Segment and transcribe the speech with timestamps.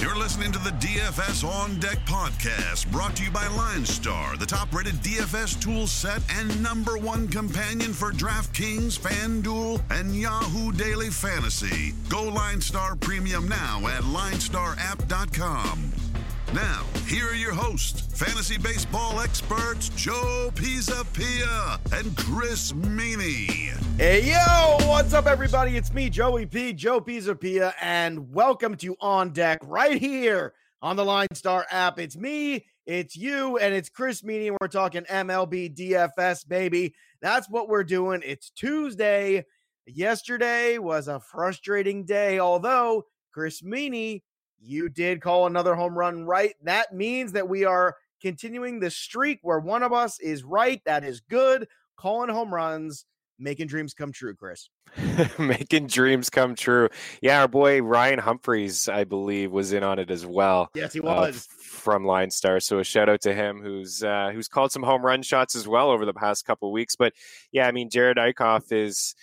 [0.00, 4.72] You're listening to the DFS On Deck podcast, brought to you by LineStar, the top
[4.72, 11.94] rated DFS tool set and number one companion for DraftKings, FanDuel, and Yahoo Daily Fantasy.
[12.08, 15.92] Go LineStar Premium now at linestarapp.com.
[16.54, 23.77] Now, here are your hosts, fantasy baseball experts Joe Pisapia and Chris Meaney.
[23.98, 25.76] Hey, yo, what's up, everybody?
[25.76, 31.04] It's me, Joey P, Joe Pisapia, and welcome to On Deck right here on the
[31.04, 31.98] Line Star app.
[31.98, 34.56] It's me, it's you, and it's Chris Meaney.
[34.60, 36.94] We're talking MLB DFS, baby.
[37.20, 38.22] That's what we're doing.
[38.24, 39.44] It's Tuesday.
[39.84, 44.22] Yesterday was a frustrating day, although Chris Meaney
[44.60, 46.54] you did call another home run right.
[46.62, 50.80] That means that we are continuing the streak where one of us is right.
[50.84, 51.66] That is good.
[51.96, 53.04] Calling home runs,
[53.38, 54.68] making dreams come true, Chris.
[55.38, 56.88] making dreams come true.
[57.22, 60.70] Yeah, our boy Ryan Humphreys, I believe, was in on it as well.
[60.74, 61.48] Yes, he was.
[61.48, 62.60] Uh, from Line Star.
[62.60, 65.66] So a shout out to him who's uh, who's called some home run shots as
[65.66, 66.96] well over the past couple weeks.
[66.96, 67.12] But
[67.52, 69.14] yeah, I mean Jerad Eickhoff is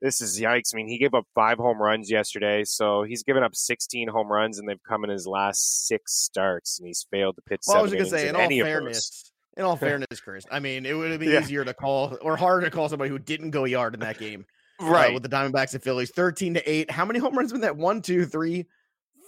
[0.00, 0.74] this is yikes.
[0.74, 4.30] I mean, he gave up five home runs yesterday, so he's given up 16 home
[4.30, 7.62] runs, and they've come in his last six starts, and he's failed to pitch.
[7.66, 10.60] Well, I was going to say, in, in all fairness, in all fairness, Chris, I
[10.60, 11.40] mean, it would have been yeah.
[11.40, 14.46] easier to call or harder to call somebody who didn't go yard in that game,
[14.82, 15.10] uh, right?
[15.10, 16.90] Uh, with the Diamondbacks and Phillies, 13 to eight.
[16.90, 17.76] How many home runs been that?
[17.76, 18.66] One, two, three,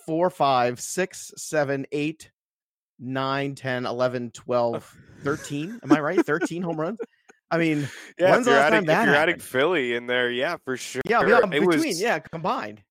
[0.06, 2.30] four, five, six, seven, eight,
[2.98, 5.80] nine, 10, 11, 12, 13.
[5.82, 6.24] Am I right?
[6.24, 6.98] 13 home runs.
[7.50, 7.88] I mean,
[8.19, 9.30] yeah, when's the last adding, time that if you're happened?
[9.30, 11.02] adding Philly in there, yeah, for sure.
[11.06, 12.82] Yeah, yeah it between, was, yeah, combined.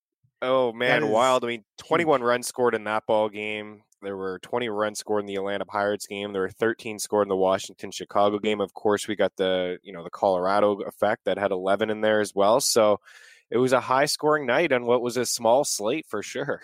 [0.41, 1.43] Oh man, wild!
[1.43, 2.25] I mean, 21 huge.
[2.25, 3.81] runs scored in that ball game.
[4.05, 6.31] There were 20 runs scored in the Atlanta Pirates game.
[6.31, 8.61] There were 13 scored in the Washington Chicago game.
[8.61, 12.21] Of course, we got the you know the Colorado effect that had 11 in there
[12.21, 12.61] as well.
[12.61, 13.01] So
[13.51, 16.61] it was a high scoring night on what was a small slate for sure.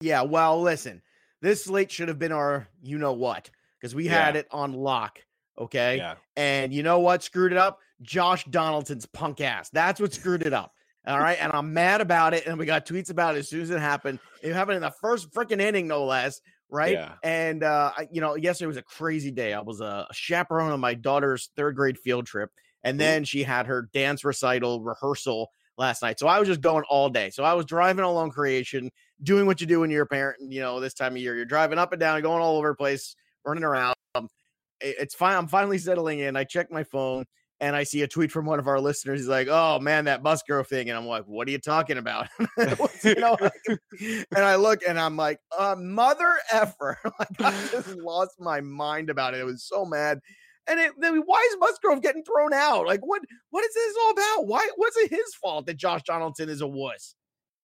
[0.00, 1.02] Yeah, well, listen,
[1.40, 4.24] this slate should have been our you know what because we yeah.
[4.24, 5.20] had it on lock
[5.58, 5.96] Okay.
[5.96, 6.14] Yeah.
[6.36, 7.80] And you know what screwed it up?
[8.02, 9.70] Josh Donaldson's punk ass.
[9.70, 10.72] That's what screwed it up.
[11.06, 11.38] All right.
[11.40, 12.46] And I'm mad about it.
[12.46, 14.18] And we got tweets about it as soon as it happened.
[14.42, 16.40] It happened in the first freaking inning, no less.
[16.68, 16.94] Right.
[16.94, 17.14] Yeah.
[17.22, 19.54] And, uh, you know, yesterday was a crazy day.
[19.54, 22.50] I was a chaperone on my daughter's third grade field trip.
[22.82, 26.18] And then she had her dance recital rehearsal last night.
[26.18, 27.30] So I was just going all day.
[27.30, 28.90] So I was driving along creation,
[29.22, 31.34] doing what you do when you're a parent, you know, this time of year.
[31.34, 34.28] You're driving up and down, going all over the place, running around Um,
[34.80, 35.36] it's fine.
[35.36, 36.36] I'm finally settling in.
[36.36, 37.24] I check my phone
[37.60, 39.20] and I see a tweet from one of our listeners.
[39.20, 42.28] He's like, "Oh man, that Musgrove thing," and I'm like, "What are you talking about?"
[42.58, 43.36] you know,
[43.98, 49.10] and I look and I'm like, uh, "Mother effer!" like I just lost my mind
[49.10, 49.40] about it.
[49.40, 50.20] I was so mad.
[50.68, 52.86] And it, why is Musgrove getting thrown out?
[52.86, 53.22] Like, what?
[53.50, 54.46] What is this all about?
[54.46, 54.68] Why?
[54.76, 57.14] was it his fault that Josh Donaldson is a wuss?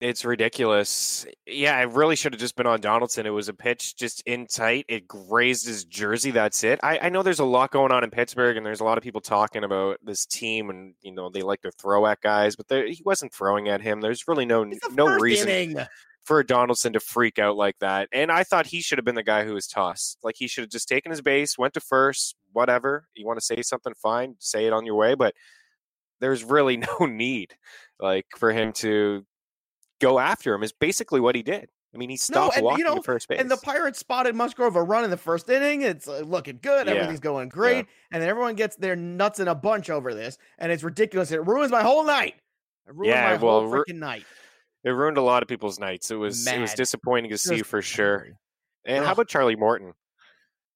[0.03, 1.25] It's ridiculous.
[1.47, 3.25] Yeah, it really should have just been on Donaldson.
[3.25, 4.85] It was a pitch just in tight.
[4.89, 6.33] It grazed his jersey.
[6.33, 6.81] That's it.
[6.83, 9.05] I, I know there's a lot going on in Pittsburgh, and there's a lot of
[9.05, 12.67] people talking about this team, and you know they like to throw at guys, but
[12.89, 14.01] he wasn't throwing at him.
[14.01, 15.87] There's really no no reason inning.
[16.25, 18.09] for Donaldson to freak out like that.
[18.13, 20.19] And I thought he should have been the guy who was tossed.
[20.25, 23.07] Like he should have just taken his base, went to first, whatever.
[23.15, 25.35] You want to say something, fine, say it on your way, but
[26.21, 27.55] there's really no need
[28.01, 29.25] like for him to
[30.03, 31.69] go after him is basically what he did.
[31.95, 33.39] I mean, he stopped no, and, walking you know, to first base.
[33.39, 35.83] And the Pirates spotted Musgrove a run in the first inning.
[35.83, 36.87] It's uh, looking good.
[36.87, 36.95] Yeah.
[36.95, 37.77] Everything's going great.
[37.77, 37.93] Yeah.
[38.13, 40.39] And then everyone gets their nuts in a bunch over this.
[40.59, 41.33] And it's ridiculous.
[41.33, 42.35] It ruins my whole night.
[42.89, 44.25] It ruined yeah, my well, whole freaking night.
[44.85, 46.11] It ruined a lot of people's nights.
[46.11, 46.57] It was Mad.
[46.57, 48.29] it was disappointing to see for sure.
[48.85, 49.93] And how about Charlie Morton?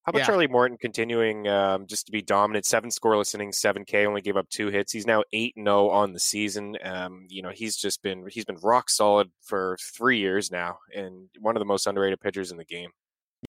[0.06, 0.26] How about yeah.
[0.26, 2.64] Charlie Morton continuing um, just to be dominant?
[2.64, 4.92] Seven scoreless innings, seven K, only gave up two hits.
[4.92, 6.76] He's now eight and zero oh on the season.
[6.84, 11.28] Um, you know, he's just been he's been rock solid for three years now, and
[11.40, 12.90] one of the most underrated pitchers in the game.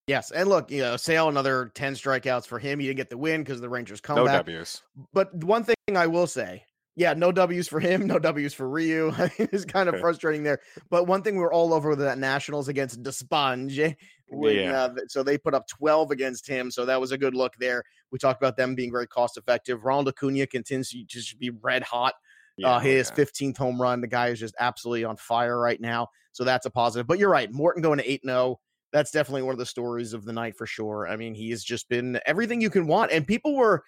[0.08, 2.80] Yes, and look, you know, Sale another ten strikeouts for him.
[2.80, 4.46] He didn't get the win because the Rangers come no back.
[4.46, 4.82] W's.
[5.14, 6.64] But one thing I will say,
[6.98, 9.14] yeah, no W's for him, no W's for Ryu.
[9.38, 10.60] it's kind of frustrating there.
[10.90, 13.96] But one thing we are all over with that Nationals against Despaigne.
[14.30, 14.84] When, yeah.
[14.84, 16.70] Uh, so they put up 12 against him.
[16.70, 17.82] So that was a good look there.
[18.12, 19.86] We talked about them being very cost effective.
[19.86, 22.14] Ronald Acuna continues to just be red hot.
[22.58, 23.24] Yeah, uh, his yeah.
[23.24, 24.02] 15th home run.
[24.02, 26.10] The guy is just absolutely on fire right now.
[26.34, 27.08] So that's a positive.
[27.08, 27.50] But you're right.
[27.54, 28.60] Morton going to 8 0.
[28.92, 31.08] That's definitely one of the stories of the night for sure.
[31.08, 33.14] I mean, he has just been everything you can want.
[33.14, 33.86] And people were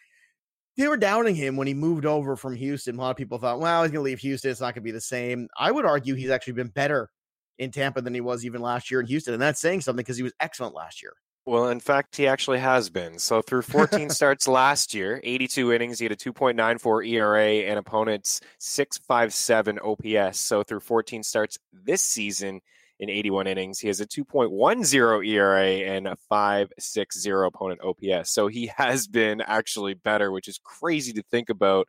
[0.78, 2.96] they were doubting him when he moved over from Houston.
[2.96, 4.52] A lot of people thought, well, he's going to leave Houston.
[4.52, 5.48] It's not going to be the same.
[5.58, 7.10] I would argue he's actually been better
[7.58, 9.34] in Tampa than he was even last year in Houston.
[9.34, 11.14] And that's saying something because he was excellent last year.
[11.46, 13.18] Well, in fact, he actually has been.
[13.18, 18.42] So through 14 starts last year, 82 innings, he had a 2.94 ERA and opponents
[18.60, 20.40] 657 OPS.
[20.40, 22.62] So through 14 starts this season,
[23.00, 23.80] in 81 innings.
[23.80, 28.32] He has a 2.10 ERA and a 5.60 opponent OPS.
[28.32, 31.88] So he has been actually better, which is crazy to think about.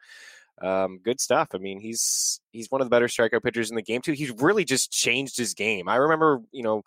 [0.63, 1.49] Um, good stuff.
[1.55, 4.13] I mean, he's he's one of the better strikeout pitchers in the game too.
[4.13, 5.89] He's really just changed his game.
[5.89, 6.83] I remember, you know,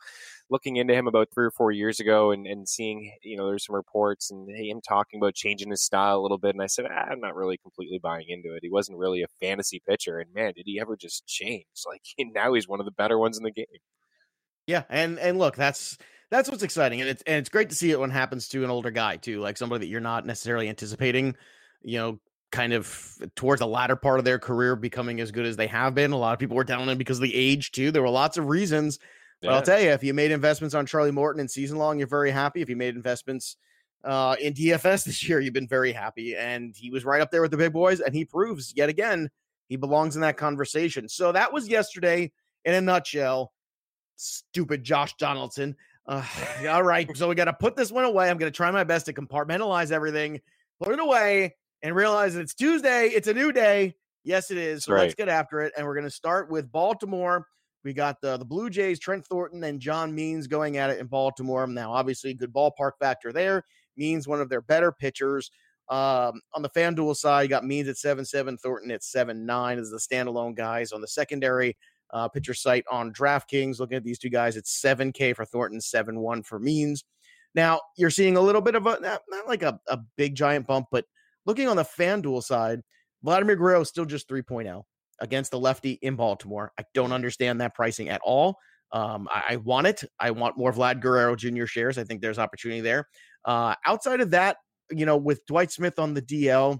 [0.49, 3.65] looking into him about three or four years ago and, and seeing, you know, there's
[3.65, 6.53] some reports and him talking about changing his style a little bit.
[6.53, 8.59] And I said, ah, I'm not really completely buying into it.
[8.61, 10.19] He wasn't really a fantasy pitcher.
[10.19, 11.65] And man, did he ever just change?
[11.87, 12.03] Like
[12.33, 13.65] now he's one of the better ones in the game.
[14.67, 14.83] Yeah.
[14.89, 15.97] And, and look, that's,
[16.29, 17.01] that's what's exciting.
[17.01, 19.17] And it's, and it's great to see it when it happens to an older guy
[19.17, 21.35] too, like somebody that you're not necessarily anticipating,
[21.81, 22.19] you know,
[22.51, 25.95] kind of towards the latter part of their career becoming as good as they have
[25.95, 26.11] been.
[26.11, 27.91] A lot of people were down on him because of the age too.
[27.91, 28.99] There were lots of reasons.
[29.41, 29.55] But yeah.
[29.55, 32.31] I'll tell you, if you made investments on Charlie Morton in season long, you're very
[32.31, 32.61] happy.
[32.61, 33.57] If you made investments
[34.03, 36.35] uh, in DFS this year, you've been very happy.
[36.35, 39.29] And he was right up there with the big boys, and he proves yet again
[39.69, 41.09] he belongs in that conversation.
[41.09, 42.31] So that was yesterday
[42.65, 43.52] in a nutshell.
[44.15, 45.75] Stupid Josh Donaldson.
[46.07, 46.23] Uh,
[46.69, 48.29] all right, so we got to put this one away.
[48.29, 50.41] I'm going to try my best to compartmentalize everything,
[50.81, 53.07] put it away, and realize that it's Tuesday.
[53.07, 53.95] It's a new day.
[54.23, 54.85] Yes, it is.
[54.85, 55.01] So right.
[55.01, 55.73] let's get after it.
[55.77, 57.47] And we're going to start with Baltimore.
[57.83, 61.07] We got the, the Blue Jays, Trent Thornton and John Means going at it in
[61.07, 61.67] Baltimore.
[61.67, 63.65] Now, obviously, good ballpark factor there.
[63.97, 65.51] Means one of their better pitchers.
[65.89, 69.79] Um, on the FanDuel side, you got Means at 7 7, Thornton at 7 9
[69.79, 70.93] as the standalone guys.
[70.93, 71.75] On the secondary
[72.13, 76.19] uh, pitcher site on DraftKings, looking at these two guys, it's 7K for Thornton, 7
[76.19, 77.03] 1 for Means.
[77.55, 80.67] Now, you're seeing a little bit of a, not, not like a, a big giant
[80.67, 81.05] bump, but
[81.45, 82.81] looking on the FanDuel side,
[83.23, 84.83] Vladimir Guerrero is still just 3.0
[85.19, 86.71] against the lefty in Baltimore.
[86.79, 88.57] I don't understand that pricing at all.
[88.91, 90.03] Um, I, I, want it.
[90.19, 91.65] I want more Vlad Guerrero Jr.
[91.65, 91.97] shares.
[91.97, 93.07] I think there's opportunity there.
[93.43, 94.57] Uh, outside of that,
[94.91, 96.79] you know, with Dwight Smith on the DL,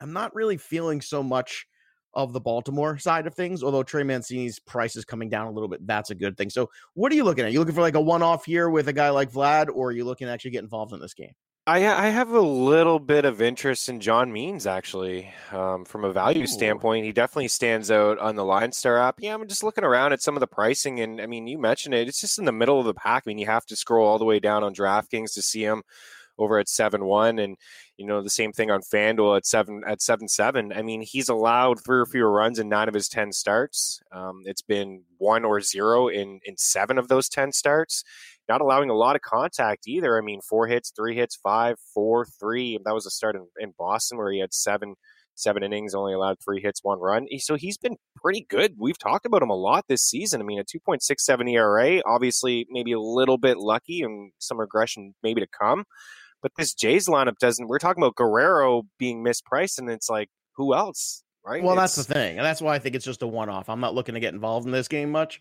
[0.00, 1.66] I'm not really feeling so much
[2.14, 5.68] of the Baltimore side of things, although Trey Mancini's price is coming down a little
[5.68, 5.86] bit.
[5.86, 6.50] That's a good thing.
[6.50, 7.48] So, what are you looking at?
[7.48, 9.88] Are you looking for like a one off here with a guy like Vlad, or
[9.88, 11.32] are you looking to actually get involved in this game?
[11.68, 15.34] I I have a little bit of interest in John Means actually.
[15.52, 16.46] Um, from a value Ooh.
[16.46, 19.16] standpoint, he definitely stands out on the Line Star app.
[19.20, 21.94] Yeah, I'm just looking around at some of the pricing, and I mean, you mentioned
[21.94, 22.08] it.
[22.08, 23.24] It's just in the middle of the pack.
[23.26, 25.82] I mean, you have to scroll all the way down on DraftKings to see him
[26.38, 27.56] over at seven one, and
[27.96, 30.72] you know the same thing on FanDuel at seven at seven seven.
[30.72, 34.00] I mean, he's allowed three or fewer runs in nine of his ten starts.
[34.12, 38.04] Um, it's been one or zero in in seven of those ten starts
[38.48, 40.16] not allowing a lot of contact either.
[40.16, 42.78] I mean, four hits, three hits, five, four, three.
[42.82, 44.94] That was a start in, in Boston where he had seven
[45.38, 47.26] seven innings, only allowed three hits, one run.
[47.38, 48.74] So he's been pretty good.
[48.76, 50.40] We've talked about him a lot this season.
[50.40, 55.40] I mean, a 2.67 ERA, obviously maybe a little bit lucky and some regression maybe
[55.40, 55.84] to come.
[56.42, 57.66] But this Jays lineup doesn't.
[57.66, 61.22] We're talking about Guerrero being mispriced, and it's like, who else?
[61.44, 61.62] Right?
[61.62, 62.36] Well, it's, that's the thing.
[62.36, 63.68] And that's why I think it's just a one off.
[63.68, 65.40] I'm not looking to get involved in this game much.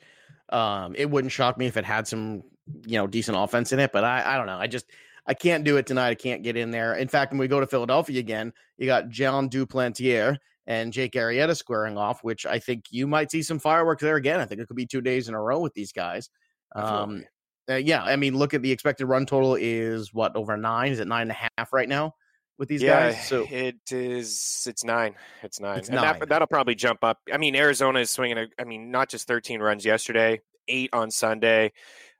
[0.49, 2.43] Um, it wouldn't shock me if it had some,
[2.85, 4.57] you know, decent offense in it, but I, I don't know.
[4.57, 4.85] I just
[5.25, 6.09] I can't do it tonight.
[6.09, 6.95] I can't get in there.
[6.95, 11.55] In fact, when we go to Philadelphia again, you got Jon Duplantier and Jake Arrieta
[11.55, 14.39] squaring off, which I think you might see some fireworks there again.
[14.39, 16.29] I think it could be two days in a row with these guys.
[16.75, 17.23] Um,
[17.69, 20.91] uh, yeah, I mean, look at the expected run total is what over nine?
[20.91, 22.13] Is it nine and a half right now?
[22.57, 23.27] with these yeah, guys.
[23.27, 24.65] So it is.
[24.67, 25.15] It's nine.
[25.43, 25.79] It's nine.
[25.79, 26.19] It's and nine.
[26.19, 27.19] That, that'll probably jump up.
[27.31, 28.37] I mean, Arizona is swinging.
[28.37, 31.71] A, I mean, not just 13 runs yesterday, eight on Sunday,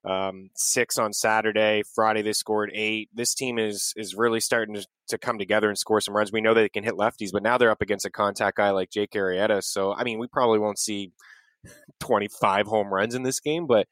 [0.06, 1.84] um, six on Saturday.
[1.96, 3.10] Friday they scored eight.
[3.14, 6.32] This team is is really starting to, to come together and score some runs.
[6.32, 8.92] We know they can hit lefties, but now they're up against a contact guy like
[8.92, 9.64] Jake Arrieta.
[9.64, 11.12] So I mean, we probably won't see
[12.00, 13.88] 25 home runs in this game, but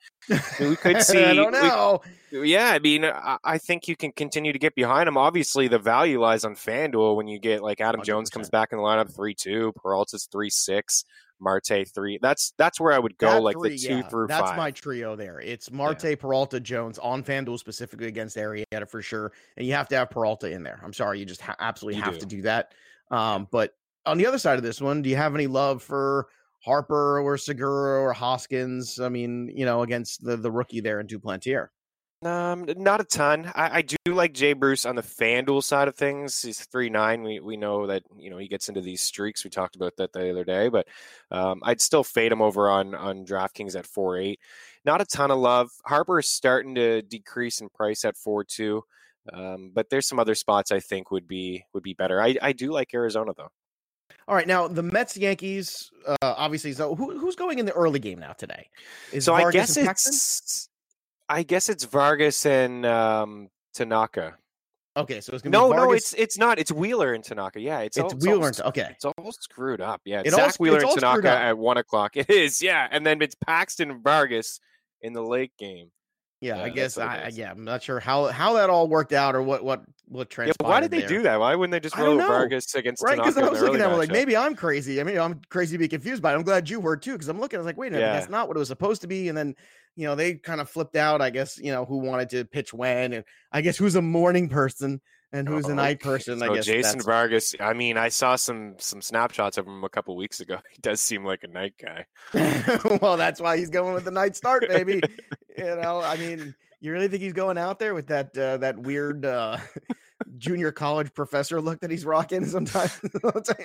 [0.59, 1.23] we could see.
[1.23, 2.01] I don't know.
[2.31, 5.17] We, yeah, I mean, I, I, think you can continue to get behind him.
[5.17, 8.05] Obviously, the value lies on FanDuel when you get like Adam 100%.
[8.05, 11.05] Jones comes back in the lineup three two, Peralta's three six,
[11.39, 12.19] Marte three.
[12.21, 14.57] That's that's where I would go, that like three, the two yeah, through that's five.
[14.57, 15.39] my trio there.
[15.39, 16.15] It's Marte, yeah.
[16.15, 20.49] Peralta, Jones on FanDuel specifically against Arrieta for sure, and you have to have Peralta
[20.49, 20.79] in there.
[20.83, 22.19] I'm sorry, you just ha- absolutely you have do.
[22.21, 22.73] to do that.
[23.11, 23.73] Um, but
[24.05, 26.27] on the other side of this one, do you have any love for?
[26.65, 28.99] Harper or Segura or Hoskins.
[28.99, 31.67] I mean, you know, against the the rookie there in Duplantier.
[32.23, 33.51] Um, not a ton.
[33.53, 36.41] I, I, do like Jay Bruce on the FanDuel side of things.
[36.41, 37.21] He's three nine.
[37.21, 39.43] We we know that you know he gets into these streaks.
[39.43, 40.87] We talked about that the other day, but
[41.29, 44.39] um, I'd still fade him over on on DraftKings at four eight.
[44.85, 45.69] Not a ton of love.
[45.85, 48.83] Harper is starting to decrease in price at four two,
[49.31, 52.19] um, but there's some other spots I think would be would be better.
[52.21, 53.51] I I do like Arizona though.
[54.27, 56.73] All right, now the Mets Yankees, uh, obviously.
[56.73, 58.69] So who, who's going in the early game now today?
[59.11, 60.69] Is so Vargas I guess it's,
[61.29, 64.35] I guess it's Vargas and um, Tanaka.
[64.97, 66.57] Okay, so it's gonna be no, no, it's it's not.
[66.57, 67.59] It's Wheeler and Tanaka.
[67.59, 68.49] Yeah, it's it's, all, Wheeler.
[68.49, 70.01] It's all, and, okay, it's all screwed up.
[70.05, 72.13] Yeah, it's it Zach all, Wheeler and Tanaka at one o'clock.
[72.15, 72.61] It is.
[72.61, 74.59] Yeah, and then it's Paxton and Vargas
[75.01, 75.91] in the late game.
[76.41, 79.41] Yeah, I guess I yeah, I'm not sure how how that all worked out or
[79.41, 80.55] what what what transpired.
[80.61, 81.09] Yeah, why did they there.
[81.09, 81.39] do that?
[81.39, 83.17] Why wouldn't they just roll Vargas against right?
[83.17, 84.99] Because I was looking at it like maybe I'm crazy.
[84.99, 86.35] I mean, I'm crazy to be confused by it.
[86.35, 87.57] I'm glad you were too because I'm looking.
[87.57, 88.13] I was like, wait a minute, yeah.
[88.13, 89.29] that's not what it was supposed to be.
[89.29, 89.55] And then
[89.95, 91.21] you know they kind of flipped out.
[91.21, 94.49] I guess you know who wanted to pitch when, and I guess who's a morning
[94.49, 95.01] person
[95.31, 96.39] and who's oh, a night person.
[96.39, 97.55] So I guess Jason Vargas.
[97.59, 100.59] I mean, I saw some some snapshots of him a couple weeks ago.
[100.71, 102.05] He does seem like a night guy.
[103.01, 105.01] well, that's why he's going with the night start, baby.
[105.57, 108.77] you know, I mean you really think he's going out there with that uh, that
[108.77, 109.57] weird uh,
[110.37, 112.99] junior college professor look that he's rocking sometimes?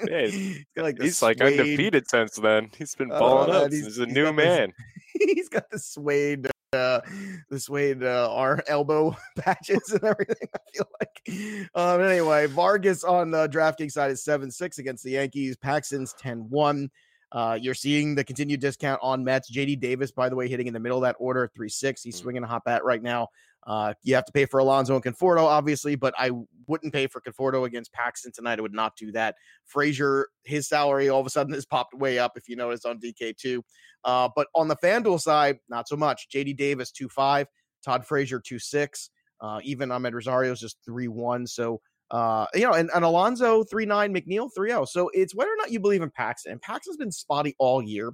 [0.09, 2.71] yeah, he's, like, he's like undefeated since then.
[2.79, 3.73] He's been balling uh, up.
[3.73, 4.73] He's, he's a he's new man.
[5.35, 7.01] He's got the suede uh,
[7.49, 10.49] the suede uh, our elbow patches and everything.
[10.55, 11.71] I feel like.
[11.75, 15.57] Um, anyway, Vargas on the DraftKings side is seven six against the Yankees.
[15.57, 16.89] Paxton's 10-1.
[17.33, 19.51] Uh, you're seeing the continued discount on Mets.
[19.51, 22.03] JD Davis, by the way, hitting in the middle of that order, 3 6.
[22.03, 22.23] He's mm.
[22.23, 23.29] swinging a hot bat right now.
[23.67, 26.31] Uh, you have to pay for Alonso and Conforto, obviously, but I
[26.67, 28.59] wouldn't pay for Conforto against Paxton tonight.
[28.59, 29.37] I would not do that.
[29.67, 32.99] Frazier, his salary all of a sudden has popped way up, if you notice on
[32.99, 33.61] DK2.
[34.05, 36.29] Uh, but on the FanDuel side, not so much.
[36.35, 37.47] JD Davis, 2 5.
[37.85, 39.11] Todd Frazier, 2 6.
[39.41, 41.47] Uh, even Amed Rosario's just 3 1.
[41.47, 44.85] So uh, you know, and, and Alonso 3 9, McNeil 3 0.
[44.85, 46.53] So it's whether or not you believe in Paxton.
[46.53, 48.13] And Paxton's been spotty all year.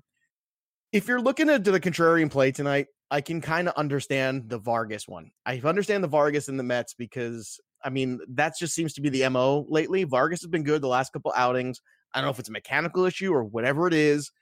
[0.92, 5.06] If you're looking at the contrarian play tonight, I can kind of understand the Vargas
[5.06, 5.30] one.
[5.44, 9.08] I understand the Vargas and the Mets because, I mean, that just seems to be
[9.08, 10.04] the MO lately.
[10.04, 11.80] Vargas has been good the last couple outings.
[12.12, 14.32] I don't know if it's a mechanical issue or whatever it is.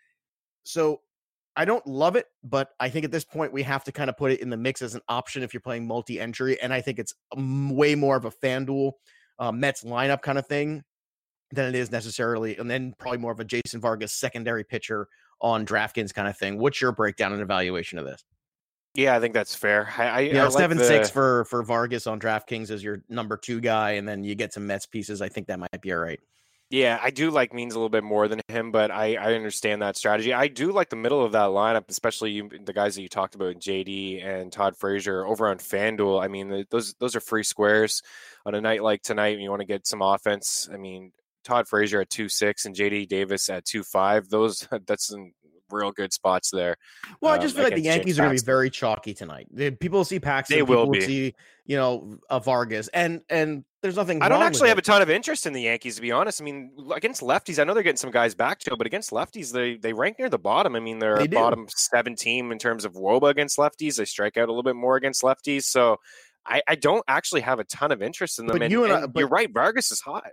[0.64, 1.00] So
[1.56, 4.16] I don't love it, but I think at this point we have to kind of
[4.16, 6.60] put it in the mix as an option if you're playing multi entry.
[6.60, 8.92] And I think it's way more of a FanDuel
[9.38, 10.82] uh, Mets lineup kind of thing
[11.52, 15.06] than it is necessarily, and then probably more of a Jason Vargas secondary pitcher
[15.40, 16.58] on DraftKings kind of thing.
[16.58, 18.24] What's your breakdown and evaluation of this?
[18.94, 19.92] Yeah, I think that's fair.
[19.98, 20.84] I, I, you know, I like seven the...
[20.84, 24.52] six for for Vargas on DraftKings as your number two guy, and then you get
[24.52, 25.20] some Mets pieces.
[25.20, 26.20] I think that might be all right.
[26.70, 29.82] Yeah, I do like Means a little bit more than him, but I, I understand
[29.82, 30.32] that strategy.
[30.32, 33.34] I do like the middle of that lineup, especially you, the guys that you talked
[33.34, 36.22] about, JD and Todd Frazier over on FanDuel.
[36.22, 38.02] I mean, those those are free squares
[38.46, 39.38] on a night like tonight.
[39.38, 40.68] you want to get some offense.
[40.72, 41.12] I mean,
[41.44, 44.28] Todd Frazier at two six and JD Davis at two five.
[44.28, 45.14] Those that's
[45.70, 46.76] real good spots there.
[47.20, 49.48] Well, I just um, feel like the Yankees are going to be very chalky tonight.
[49.80, 50.56] People see Paxton.
[50.56, 51.00] They will be.
[51.00, 51.34] see
[51.66, 54.22] you know a Vargas, and and there's nothing.
[54.22, 54.86] I don't actually have it.
[54.86, 56.40] a ton of interest in the Yankees, to be honest.
[56.40, 59.52] I mean, against lefties, I know they're getting some guys back to, but against lefties,
[59.52, 60.76] they they rank near the bottom.
[60.76, 63.96] I mean, they're they a bottom seven team in terms of WOBA against lefties.
[63.96, 65.98] They strike out a little bit more against lefties, so
[66.46, 68.54] I, I don't actually have a ton of interest in them.
[68.54, 70.24] But and, you and, and I, you're right, Vargas is hot.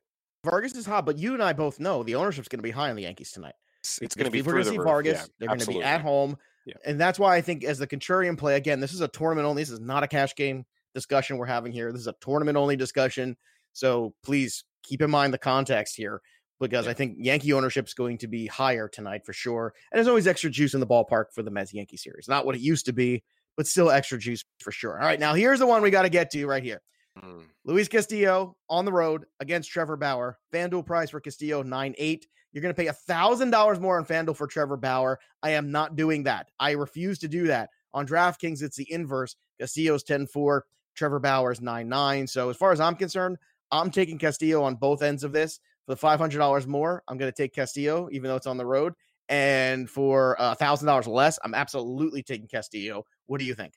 [0.44, 2.90] Vargas is hot, but you and I both know the ownership's going to be high
[2.90, 3.54] on the Yankees tonight.
[3.82, 4.42] It's, going to be.
[4.42, 5.20] We're going to see Vargas.
[5.20, 6.76] Yeah, they're going to be at home, yeah.
[6.86, 9.64] and that's why I think as the contrarian play again, this is a tournament only.
[9.64, 11.92] This is not a cash game discussion we're having here.
[11.92, 13.38] This is a tournament only discussion.
[13.74, 16.22] So please keep in mind the context here
[16.60, 16.92] because yeah.
[16.92, 19.74] I think Yankee ownership is going to be higher tonight for sure.
[19.92, 22.28] And there's always extra juice in the ballpark for the Mets Yankee series.
[22.28, 23.24] Not what it used to be,
[23.58, 25.00] but still extra juice for sure.
[25.00, 26.82] All right, now here's the one we got to get to right here.
[27.24, 27.44] Mm.
[27.66, 30.38] Luis Castillo on the road against Trevor Bauer.
[30.54, 32.28] FanDuel price for Castillo, 9 8.
[32.52, 35.20] You're going to pay a $1,000 more on FanDuel for Trevor Bauer.
[35.42, 36.50] I am not doing that.
[36.60, 37.70] I refuse to do that.
[37.94, 39.36] On DraftKings, it's the inverse.
[39.60, 42.28] Castillo's 10 4, Trevor Bauer's 9 9.
[42.28, 43.38] So, as far as I'm concerned,
[43.72, 45.60] I'm taking Castillo on both ends of this.
[45.86, 48.94] For the $500 more, I'm going to take Castillo, even though it's on the road.
[49.30, 53.06] And for a $1,000 less, I'm absolutely taking Castillo.
[53.28, 53.74] What do you think?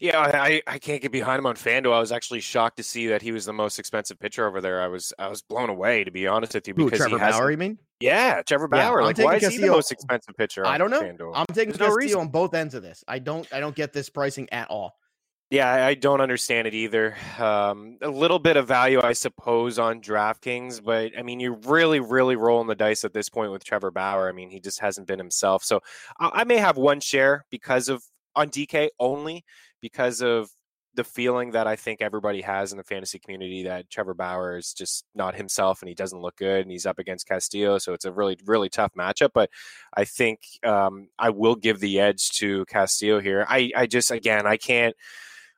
[0.00, 1.92] Yeah, I, I can't get behind him on FanDuel.
[1.92, 4.82] I was actually shocked to see that he was the most expensive pitcher over there.
[4.82, 7.56] I was I was blown away to be honest with you because Trevor Bauer, you
[7.56, 7.78] mean?
[8.00, 9.00] Yeah, Trevor Bauer.
[9.00, 9.62] Yeah, like, why is Castillo.
[9.62, 10.66] he the most expensive pitcher?
[10.66, 11.02] I don't know.
[11.02, 11.32] FanDuel?
[11.34, 13.02] I'm taking There's Castillo no on both ends of this.
[13.08, 14.96] I don't I don't get this pricing at all.
[15.52, 17.14] Yeah, I don't understand it either.
[17.38, 22.00] Um, a little bit of value, I suppose, on DraftKings, but I mean, you're really,
[22.00, 24.30] really rolling the dice at this point with Trevor Bauer.
[24.30, 25.62] I mean, he just hasn't been himself.
[25.62, 25.80] So
[26.18, 28.02] I, I may have one share because of
[28.34, 29.44] on DK only
[29.80, 30.50] because of
[30.94, 34.74] the feeling that I think everybody has in the fantasy community that Trevor Bauer is
[34.74, 37.78] just not himself and he doesn't look good and he's up against Castillo.
[37.78, 39.30] So it's a really, really tough matchup.
[39.32, 39.48] But
[39.96, 43.46] I think um, I will give the edge to Castillo here.
[43.48, 44.94] I, I just, again, I can't.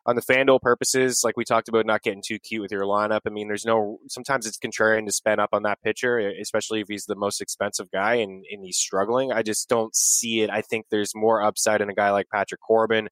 [0.06, 3.20] On the FanDuel purposes, like we talked about, not getting too cute with your lineup.
[3.26, 4.00] I mean, there's no.
[4.08, 7.90] Sometimes it's contrarian to spend up on that pitcher, especially if he's the most expensive
[7.90, 9.32] guy and, and he's struggling.
[9.32, 10.50] I just don't see it.
[10.50, 13.08] I think there's more upside in a guy like Patrick Corbin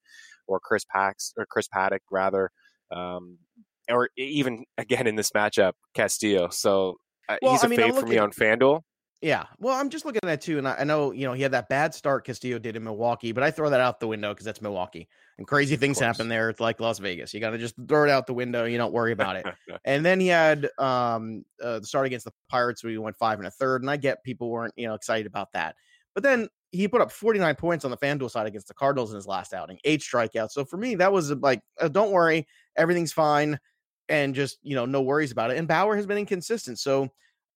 [0.47, 2.51] or Chris Pax or Chris Paddack rather,
[2.95, 3.39] um,
[3.89, 6.49] or even again in this matchup Castillo.
[6.51, 6.97] So
[7.29, 8.83] uh, well, he's a mean, fave for me on FanDuel.
[9.23, 9.45] Yeah.
[9.59, 10.59] Well, I'm just looking at that too.
[10.59, 13.31] And I, I, know, you know, he had that bad start Castillo did in Milwaukee,
[13.31, 16.51] but I throw that out the window because that's Milwaukee and crazy things happen there.
[16.51, 17.33] It's like Las Vegas.
[17.33, 18.65] You got to just throw it out the window.
[18.65, 19.47] You don't worry about it.
[19.85, 23.39] and then he had um, uh, the start against the Pirates where he went five
[23.39, 23.83] and a third.
[23.83, 25.77] And I get people weren't, you know, excited about that.
[26.15, 29.17] But then he put up 49 points on the FanDuel side against the Cardinals in
[29.17, 30.51] his last outing, eight strikeouts.
[30.51, 33.59] So for me, that was like, uh, don't worry, everything's fine.
[34.09, 35.59] And just, you know, no worries about it.
[35.59, 36.79] And Bauer has been inconsistent.
[36.79, 37.09] So, uh,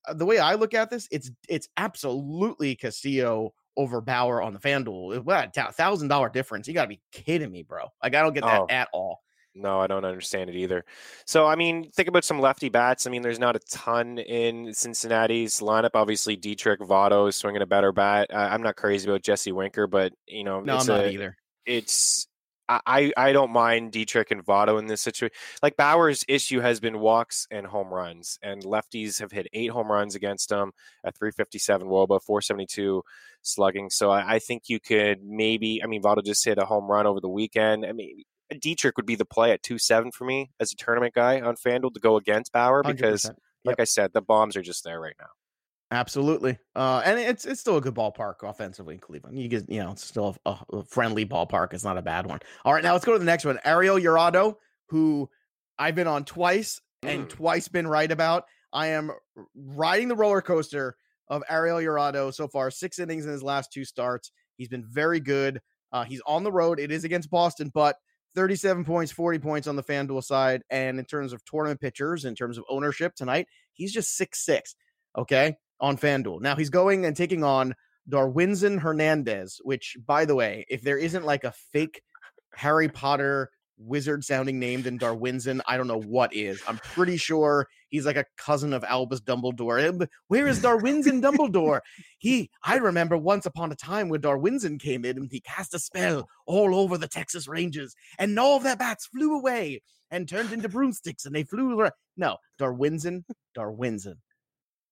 [0.07, 4.59] Uh, the way I look at this, it's it's absolutely Castillo over Bauer on the
[4.59, 5.23] FanDuel.
[5.25, 6.67] What a thousand dollar difference?
[6.69, 7.87] You got to be kidding me, bro!
[8.03, 8.67] Like I don't get that oh.
[8.69, 9.23] at all.
[9.57, 10.85] No, I don't understand it either.
[11.25, 13.07] So, I mean, think about some lefty bats.
[13.07, 15.93] I mean, there's not a ton in Cincinnati's lineup.
[15.95, 18.29] Obviously, Dietrich Votto is swinging a better bat.
[18.35, 21.37] I'm not crazy about Jesse Winker, but you know, no, I'm not a, either.
[21.65, 22.29] It's
[22.68, 25.35] I, I don't mind Dietrich and Votto in this situation.
[25.62, 29.90] Like Bauer's issue has been walks and home runs, and lefties have hit eight home
[29.90, 30.73] runs against him
[31.04, 33.02] at 357 Woba, 472
[33.42, 33.90] slugging.
[33.90, 35.80] So I, I think you could maybe.
[35.82, 37.87] I mean, Votto just hit a home run over the weekend.
[37.87, 38.23] I mean,
[38.61, 41.56] Dietrich would be the play at two seven for me as a tournament guy on
[41.56, 43.37] FanDuel to go against Bauer because, yep.
[43.64, 45.28] like I said, the bombs are just there right now.
[45.93, 46.59] Absolutely.
[46.75, 49.38] Uh, and it's it's still a good ballpark offensively in Cleveland.
[49.38, 51.73] You get you know it's still a, a, friendly ballpark.
[51.75, 52.40] It's not a bad one.
[52.64, 53.61] All right, now let's go to the next one.
[53.64, 54.57] Ariel Jurado,
[54.88, 55.31] who
[55.78, 57.28] I've been on twice and mm.
[57.28, 58.45] twice been right about.
[58.73, 59.12] I am
[59.55, 60.97] riding the roller coaster
[61.28, 62.71] of Ariel Jurado so far.
[62.73, 64.33] Six innings in his last two starts.
[64.57, 65.61] He's been very good.
[65.93, 66.81] Uh, he's on the road.
[66.81, 67.97] It is against Boston, but
[68.35, 70.62] 37 points, 40 points on the FanDuel side.
[70.69, 74.75] And in terms of tournament pitchers, in terms of ownership tonight, he's just six six.
[75.16, 76.40] Okay on FanDuel.
[76.40, 77.75] Now he's going and taking on
[78.09, 82.02] Darwinzon Hernandez, which, by the way, if there isn't like a fake
[82.54, 86.62] Harry Potter wizard sounding name than Darwinzon, I don't know what is.
[86.66, 90.09] I'm pretty sure he's like a cousin of Albus Dumbledore.
[90.28, 91.80] Where is Darwinzon Dumbledore?
[92.18, 95.78] He, I remember once upon a time when Darwinzon came in and he cast a
[95.78, 100.53] spell all over the Texas Rangers, and all of their bats flew away and turned
[100.53, 101.87] into broomsticks, and they flew.
[102.16, 103.24] No, Darwinzon,
[103.55, 104.14] Darwinzon.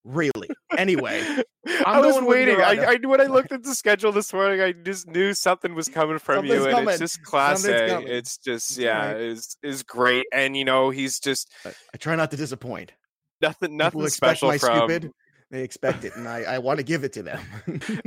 [0.04, 0.50] Really?
[0.76, 1.22] Anyway,
[1.66, 2.60] I'm i was waiting.
[2.60, 5.88] I, I, when I looked at the schedule this morning, I just knew something was
[5.88, 8.00] coming from you, and it's just class A.
[8.00, 9.20] It's just yeah, right.
[9.20, 11.50] is is great, and you know he's just.
[11.64, 12.92] I, try not to disappoint.
[13.40, 14.88] Nothing, nothing People special from.
[14.88, 15.12] Stupid.
[15.50, 17.40] They expect it, and I, I want to give it to them.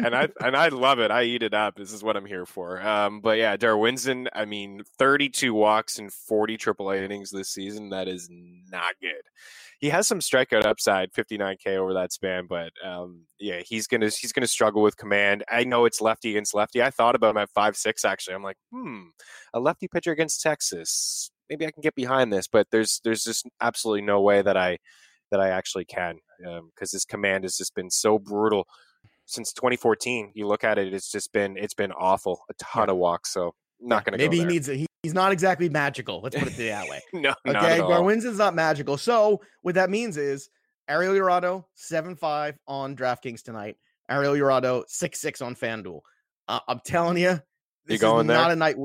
[0.03, 1.11] and I and I love it.
[1.11, 1.75] I eat it up.
[1.75, 2.81] This is what I'm here for.
[2.81, 4.27] Um, but yeah, Darwinzon.
[4.33, 7.89] I mean, 32 walks and 40 AAA innings this season.
[7.89, 9.23] That is not good
[9.79, 14.31] he has some strikeout upside, 59k over that span, but um, yeah, he's gonna he's
[14.31, 15.43] gonna struggle with command.
[15.51, 16.81] I know it's lefty against lefty.
[16.81, 18.35] I thought about him at five six actually.
[18.35, 19.03] I'm like, hmm,
[19.53, 21.31] a lefty pitcher against Texas.
[21.49, 24.79] Maybe I can get behind this, but there's there's just absolutely no way that I
[25.31, 28.67] that I actually can because um, his command has just been so brutal
[29.25, 30.31] since 2014.
[30.33, 32.43] You look at it, it's just been it's been awful.
[32.49, 32.93] A ton yeah.
[32.93, 33.33] of walks.
[33.33, 36.21] So not going to maybe he needs a, he, he's not exactly magical.
[36.21, 37.01] Let's put it that way.
[37.13, 37.79] no, okay.
[37.79, 38.97] Darwinzon is not magical.
[38.97, 40.49] So what that means is
[40.87, 43.77] Ariel Jurado seven five on DraftKings tonight.
[44.09, 46.01] Ariel Jurado six six on FanDuel.
[46.47, 47.41] Uh, I'm telling you,
[47.85, 48.77] this you going is not a night.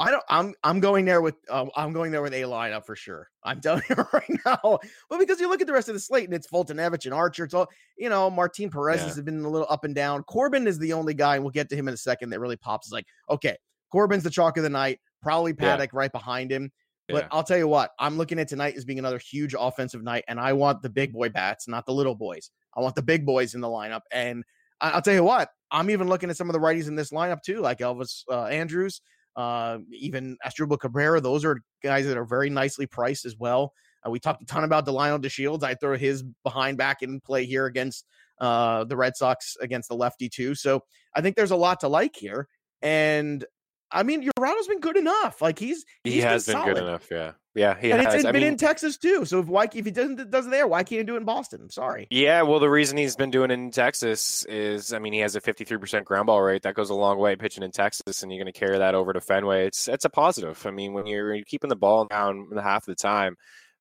[0.00, 0.24] I don't.
[0.28, 3.28] I'm I'm going there with uh, I'm going there with a lineup for sure.
[3.44, 4.78] I'm telling you right now.
[5.10, 7.44] Well, because you look at the rest of the slate and it's Foltynewicz and Archer.
[7.44, 8.30] It's all you know.
[8.30, 9.06] Martin Perez yeah.
[9.06, 10.22] has been a little up and down.
[10.24, 12.30] Corbin is the only guy, and we'll get to him in a second.
[12.30, 12.88] That really pops.
[12.88, 13.56] Is like okay,
[13.92, 15.00] Corbin's the chalk of the night.
[15.22, 15.98] Probably Paddack yeah.
[15.98, 16.72] right behind him.
[17.08, 17.28] But yeah.
[17.32, 20.40] I'll tell you what, I'm looking at tonight as being another huge offensive night, and
[20.40, 22.50] I want the big boy bats, not the little boys.
[22.76, 24.02] I want the big boys in the lineup.
[24.12, 24.44] And
[24.80, 27.42] I'll tell you what, I'm even looking at some of the righties in this lineup
[27.42, 29.00] too, like Elvis uh, Andrus,
[29.36, 31.20] uh, even Asdrubal Cabrera.
[31.20, 33.72] Those are guys that are very nicely priced as well.
[34.06, 35.62] Uh, we talked a ton about Delino DeShields.
[35.62, 38.06] I throw his behind back in play here against
[38.40, 40.54] uh, the Red Sox against the lefty too.
[40.54, 40.82] So
[41.14, 42.48] I think there's a lot to like here.
[42.82, 43.44] And
[43.90, 45.42] I mean, Jurado's been good enough.
[45.42, 47.06] Like he's, he's he has been, been good enough.
[47.10, 48.14] Yeah, yeah, he and has.
[48.14, 49.24] it's been mean, in Texas too.
[49.24, 51.24] So if why if he doesn't does it there, why can't he do it in
[51.24, 51.62] Boston?
[51.62, 52.06] I'm sorry.
[52.08, 55.34] Yeah, well, the reason he's been doing it in Texas is, I mean, he has
[55.34, 56.62] a 53 percent ground ball rate.
[56.62, 59.12] That goes a long way pitching in Texas, and you're going to carry that over
[59.12, 59.66] to Fenway.
[59.66, 60.64] It's it's a positive.
[60.64, 63.34] I mean, when you're, you're keeping the ball down half the time,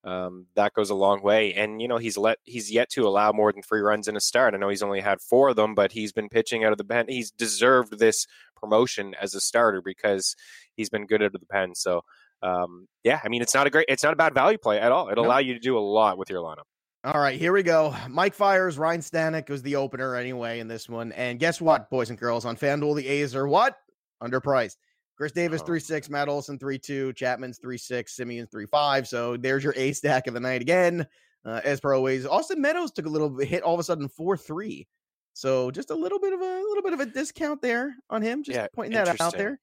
[0.03, 1.53] um, that goes a long way.
[1.53, 4.21] And you know, he's let he's yet to allow more than three runs in a
[4.21, 4.55] start.
[4.55, 6.85] I know he's only had four of them, but he's been pitching out of the
[6.85, 7.05] pen.
[7.07, 10.35] He's deserved this promotion as a starter because
[10.75, 11.75] he's been good out of the pen.
[11.75, 12.01] So
[12.41, 14.91] um, yeah, I mean, it's not a great, it's not a bad value play at
[14.91, 15.09] all.
[15.09, 15.31] It'll nope.
[15.31, 16.65] allow you to do a lot with your lineup.
[17.03, 17.95] All right, here we go.
[18.09, 21.13] Mike Fiers, Ryne Stanek was the opener anyway in this one.
[21.13, 23.77] And guess what, boys and girls, on FanDuel, the A's are what?
[24.21, 24.75] Underpriced.
[25.17, 29.07] Khris Davis, 3 6, Matt Olson, 3 2, Chapman's 3 6, Semien's 3 5.
[29.07, 31.07] So there's your A stack of the night again.
[31.45, 34.37] Uh, as per always, Austin Meadows took a little hit all of a sudden 4
[34.37, 34.87] 3.
[35.33, 38.21] So just a little bit of a, a little bit of a discount there on
[38.21, 38.43] him.
[38.43, 39.59] Just yeah, pointing that out there.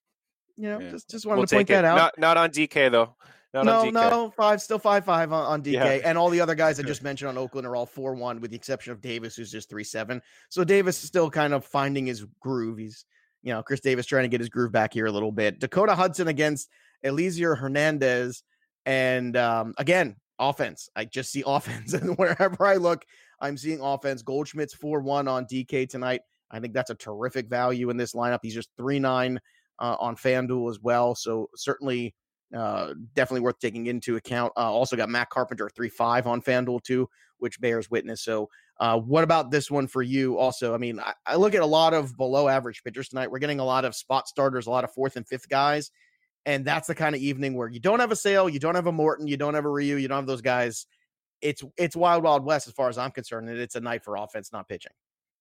[0.57, 0.90] You know, yeah.
[0.90, 1.97] just just wanted we'll to point that out.
[1.97, 3.14] Not not on DK though.
[3.55, 6.01] Not no, no, five, still five five on, on DK, yeah.
[6.05, 8.51] and all the other guys I just mentioned on Oakland are all four one, with
[8.51, 10.21] the exception of Davis, who's just three seven.
[10.51, 12.77] So Davis is still kind of finding his groove.
[12.77, 13.07] He's,
[13.42, 15.59] you know, Khris Davis trying to get his groove back here a little bit.
[15.59, 16.69] Dakota Hudson against
[17.05, 18.42] Elieser Hernandez,
[18.85, 20.90] and um, again, offense.
[20.95, 23.07] I just see offense, and wherever I look,
[23.40, 24.23] I'm seeing offense.
[24.23, 26.21] Goldschmidt's four one on DK tonight.
[26.51, 28.40] I think that's a terrific value in this lineup.
[28.42, 29.40] He's just three nine
[29.78, 32.14] uh, on FanDuel as well, so certainly
[32.54, 34.52] uh, definitely worth taking into account.
[34.56, 37.08] Uh, also got Matt Carpenter three five on FanDuel too,
[37.38, 38.22] which bears witness.
[38.22, 40.38] So, uh, what about this one for you?
[40.38, 43.30] Also, I mean, I, I, look at a lot of below average pitchers tonight.
[43.30, 45.90] We're getting a lot of spot starters, a lot of fourth and fifth guys,
[46.44, 48.86] and that's the kind of evening where you don't have a Sale, you don't have
[48.86, 50.86] a Morton, you don't have a Ryu, you don't have those guys.
[51.42, 54.16] It's it's wild wild west as far as I'm concerned, and it's a night for
[54.16, 54.92] offense, not pitching.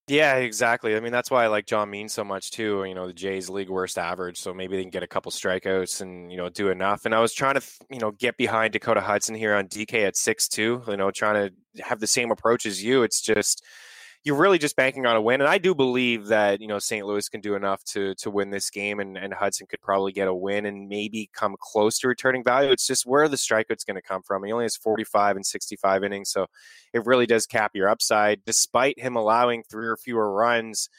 [0.08, 0.96] Yeah, exactly.
[0.96, 2.84] I mean, that's why I like John Means so much too.
[2.86, 6.02] You know, the Jays league worst average, so maybe they can get a couple strikeouts
[6.02, 7.06] and you know do enough.
[7.06, 10.16] And I was trying to you know get behind Dakota Hudson here on DK at
[10.16, 10.84] six two.
[10.88, 13.02] You know, trying to have the same approach as you.
[13.02, 13.64] It's just
[14.26, 15.40] you're really just banking on a win.
[15.40, 17.06] And I do believe that, you know, St.
[17.06, 20.28] Louis can do enough to to win this game and, and Hudson could probably get
[20.28, 22.72] a win and maybe come close to returning value.
[22.72, 24.44] It's just where the strikeout's going to come from.
[24.44, 26.48] He only has 45 and 65 innings, so
[26.92, 30.90] it really does cap your upside, despite him allowing three or fewer runs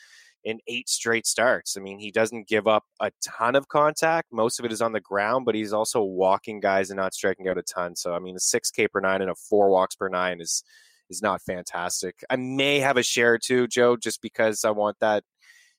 [0.44, 1.76] in eight straight starts.
[1.76, 4.32] I mean, he doesn't give up a ton of contact.
[4.32, 7.48] Most of it is on the ground, but he's also walking guys and not striking
[7.48, 7.96] out a ton.
[7.96, 10.62] So, I mean, a six K per nine and a four walks per nine is
[11.10, 12.24] is not fantastic.
[12.30, 15.24] I may have a share or two, Joe, just because I want that.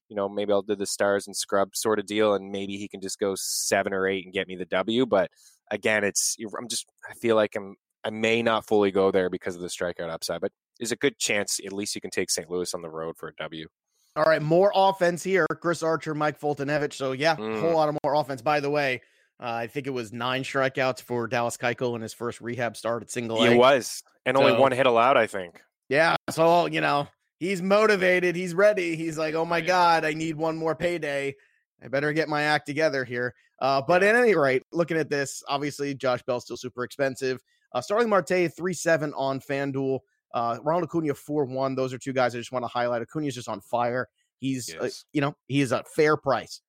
[0.09, 2.87] You know, maybe I'll do the stars and scrub sort of deal, and maybe he
[2.87, 5.05] can just go seven or eight and get me the W.
[5.05, 5.29] But
[5.69, 9.55] again, it's I'm just I feel like I'm I may not fully go there because
[9.55, 12.49] of the strikeout upside, but there's a good chance at least you can take St.
[12.49, 13.67] Louis on the road for a W.
[14.15, 15.45] All right, more offense here.
[15.61, 16.93] Chris Archer, Mike Foltynewicz.
[16.93, 17.59] So yeah, a mm.
[17.59, 18.41] whole lot of more offense.
[18.41, 19.01] By the way,
[19.39, 23.03] uh, I think it was nine strikeouts for Dallas Keuchel in his first rehab start
[23.03, 23.51] at single A.
[23.51, 25.61] It was, and so, only one hit allowed, I think.
[25.89, 27.07] Yeah, so you know
[27.39, 28.95] he's motivated, he's ready.
[28.95, 31.35] He's like, oh my god, I need one more payday.
[31.83, 33.35] I better get my act together here.
[33.59, 37.41] Uh, but at any rate, looking at this, obviously Josh Bell's still super expensive.
[37.73, 39.99] Uh, Starling Marte three seven on FanDuel.
[40.33, 41.75] Uh, Ronald Acuna four one.
[41.75, 43.01] Those are two guys I just want to highlight.
[43.01, 44.07] Acuna's just on fire.
[44.39, 45.05] He's uh, yes.
[45.05, 46.61] uh, you know he is a fair price.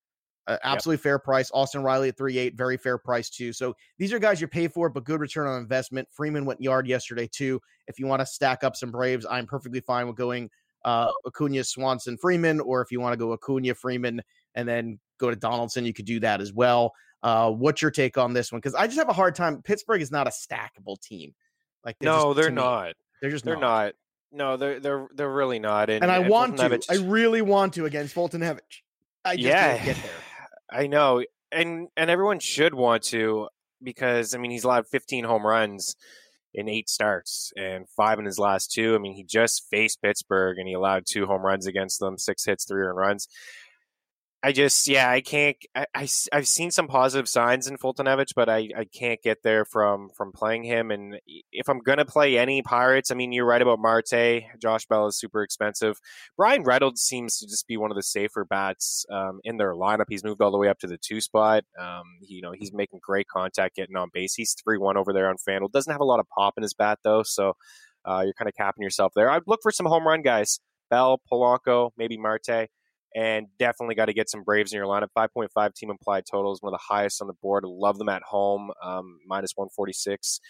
[0.49, 1.03] Uh, absolutely yep.
[1.03, 1.51] fair price.
[1.53, 3.53] Austin Riley at three eight, very fair price too.
[3.53, 6.09] So these are guys you pay for, but good return on investment.
[6.11, 7.61] Freeman went yard yesterday too.
[7.87, 10.49] If you want to stack up some Braves, I'm perfectly fine with going
[10.87, 14.23] uh, Acuna, Swanson, Freeman, or if you want to go Acuna, Freeman,
[14.55, 16.95] and then go to Donaldson, you could do that as well.
[17.23, 18.59] Uh, what's your take on this one?
[18.61, 19.61] Because I just have a hard time.
[19.61, 21.35] Pittsburgh is not a stackable team.
[21.85, 22.87] Like they're no, just, they're not.
[22.87, 23.61] Me, they're just they're not.
[23.61, 23.95] not.
[24.31, 25.91] No, they're they're they're really not.
[25.91, 26.81] And, and I and want to.
[26.89, 28.61] I really want to against Fulton Foltynewicz.
[29.25, 29.77] I just yeah.
[29.77, 30.13] Can't get there.
[30.71, 33.49] I know, and and everyone should want to
[33.83, 35.97] because I mean he's allowed 15 home runs
[36.55, 38.95] in eight starts and five in his last two.
[38.95, 42.45] I mean he just faced Pittsburgh and he allowed two home runs against them, six
[42.45, 43.29] hits, three earned runs.
[44.41, 45.57] I just, yeah, I can't.
[45.75, 49.65] I, I have seen some positive signs in Foltynewicz, but I, I can't get there
[49.65, 50.93] from from playing him.
[50.93, 51.19] And
[51.51, 54.45] if I'm gonna play any Pirates, I mean, you're right about Marte.
[54.63, 55.99] Josh Bell is super expensive.
[56.37, 60.05] Bryan Reynolds seems to just be one of the safer bats um, in their lineup.
[60.09, 61.65] He's moved all the way up to the two spot.
[61.77, 64.35] Um, he, you know, he's making great contact, getting on base.
[64.35, 65.73] He's three one over there on Fanduel.
[65.73, 67.55] Doesn't have a lot of pop in his bat though, so
[68.05, 69.29] uh, you're kind of capping yourself there.
[69.31, 70.61] I'd look for some home run guys.
[70.91, 72.69] Bell, Polanco, maybe Marte
[73.15, 75.09] and definitely got to get some Braves in your lineup.
[75.17, 77.65] 5.5 team implied totals, one of the highest on the board.
[77.65, 80.41] Love them at home, um, minus 146.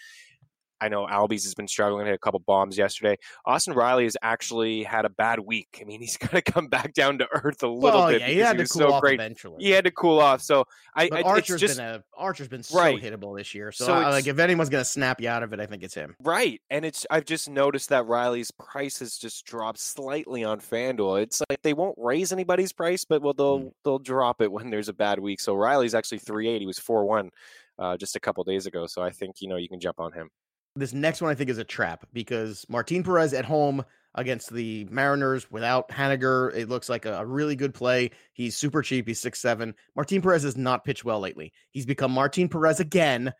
[0.81, 3.17] I know Albies has been struggling, hit a couple bombs yesterday.
[3.45, 5.79] Austin Riley has actually had a bad week.
[5.81, 8.21] I mean, he's got to come back down to earth a little well, bit.
[8.21, 9.15] Yeah, he had he to cool so off great.
[9.15, 9.63] eventually.
[9.63, 10.41] He had to cool off.
[10.41, 10.65] So
[10.95, 13.01] I, but I Archer's just, been a, Archer's been so right.
[13.01, 13.71] hittable this year.
[13.71, 15.83] So, so I, like, if anyone's going to snap you out of it, I think
[15.83, 16.15] it's him.
[16.21, 21.21] Right, and it's I've just noticed that Riley's price has just dropped slightly on FanDuel.
[21.21, 23.71] It's like they won't raise anybody's price, but well, they'll mm.
[23.83, 25.39] they'll drop it when there's a bad week.
[25.39, 26.61] So Riley's actually three eight.
[26.61, 27.29] He was four one.
[27.77, 28.87] Uh, just a couple days ago.
[28.87, 30.29] So I think you know you can jump on him.
[30.75, 33.83] This next one I think is a trap because Martin Perez at home
[34.15, 38.11] against the Mariners without Haniger, it looks like a, really good play.
[38.33, 39.07] He's super cheap.
[39.07, 39.75] He's six seven.
[39.95, 41.53] Martin Perez has not pitched well lately.
[41.71, 43.33] He's become Martin Perez again.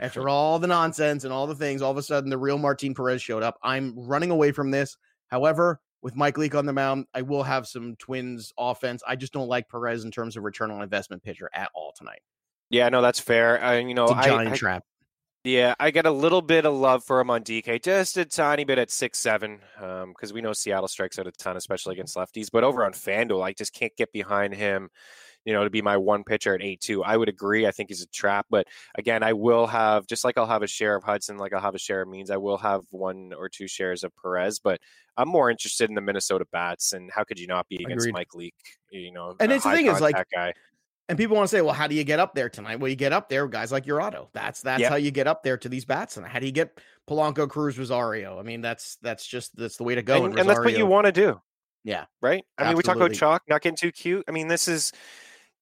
[0.00, 2.94] After all the nonsense and all the things, all of a sudden the real Martin
[2.94, 3.58] Perez showed up.
[3.62, 4.96] I'm running away from this.
[5.28, 9.02] However, with Mike Leake on the mound, I will have some Twins offense.
[9.06, 12.20] I just don't like Perez in terms of return on investment pitcher at all tonight.
[12.68, 13.62] Yeah, no, that's fair.
[13.62, 14.84] Uh, you know, it's a giant I, trap.
[15.46, 18.64] Yeah, I get a little bit of love for him on DK, just a tiny
[18.64, 22.16] bit at six seven, because um, we know Seattle strikes out a ton, especially against
[22.16, 22.48] lefties.
[22.52, 24.88] But over on Fanduel, I just can't get behind him.
[25.44, 27.64] You know, to be my one pitcher at eight two, I would agree.
[27.64, 28.66] I think he's a trap, but
[28.98, 31.76] again, I will have just like I'll have a share of Hudson, like I'll have
[31.76, 32.32] a share of Means.
[32.32, 34.80] I will have one or two shares of Perez, but
[35.16, 36.92] I'm more interested in the Minnesota bats.
[36.92, 38.14] And how could you not be against Agreed.
[38.14, 38.54] Mike Leake?
[38.90, 40.54] You know, and it's the thing is like guy
[41.08, 42.80] and people want to say, well, how do you get up there tonight?
[42.80, 44.28] Well, you get up there, guys like Jurado.
[44.32, 44.90] That's that's yep.
[44.90, 46.16] how you get up there to these bats.
[46.16, 48.38] And how do you get Polanco, Cruz, Rosario?
[48.38, 50.24] I mean, that's that's just that's the way to go.
[50.24, 51.40] And, and, and that's what you want to do.
[51.84, 52.06] Yeah.
[52.20, 52.44] Right.
[52.58, 52.68] I Absolutely.
[52.68, 54.24] mean, we talk about chalk, not getting too cute.
[54.26, 54.92] I mean, this is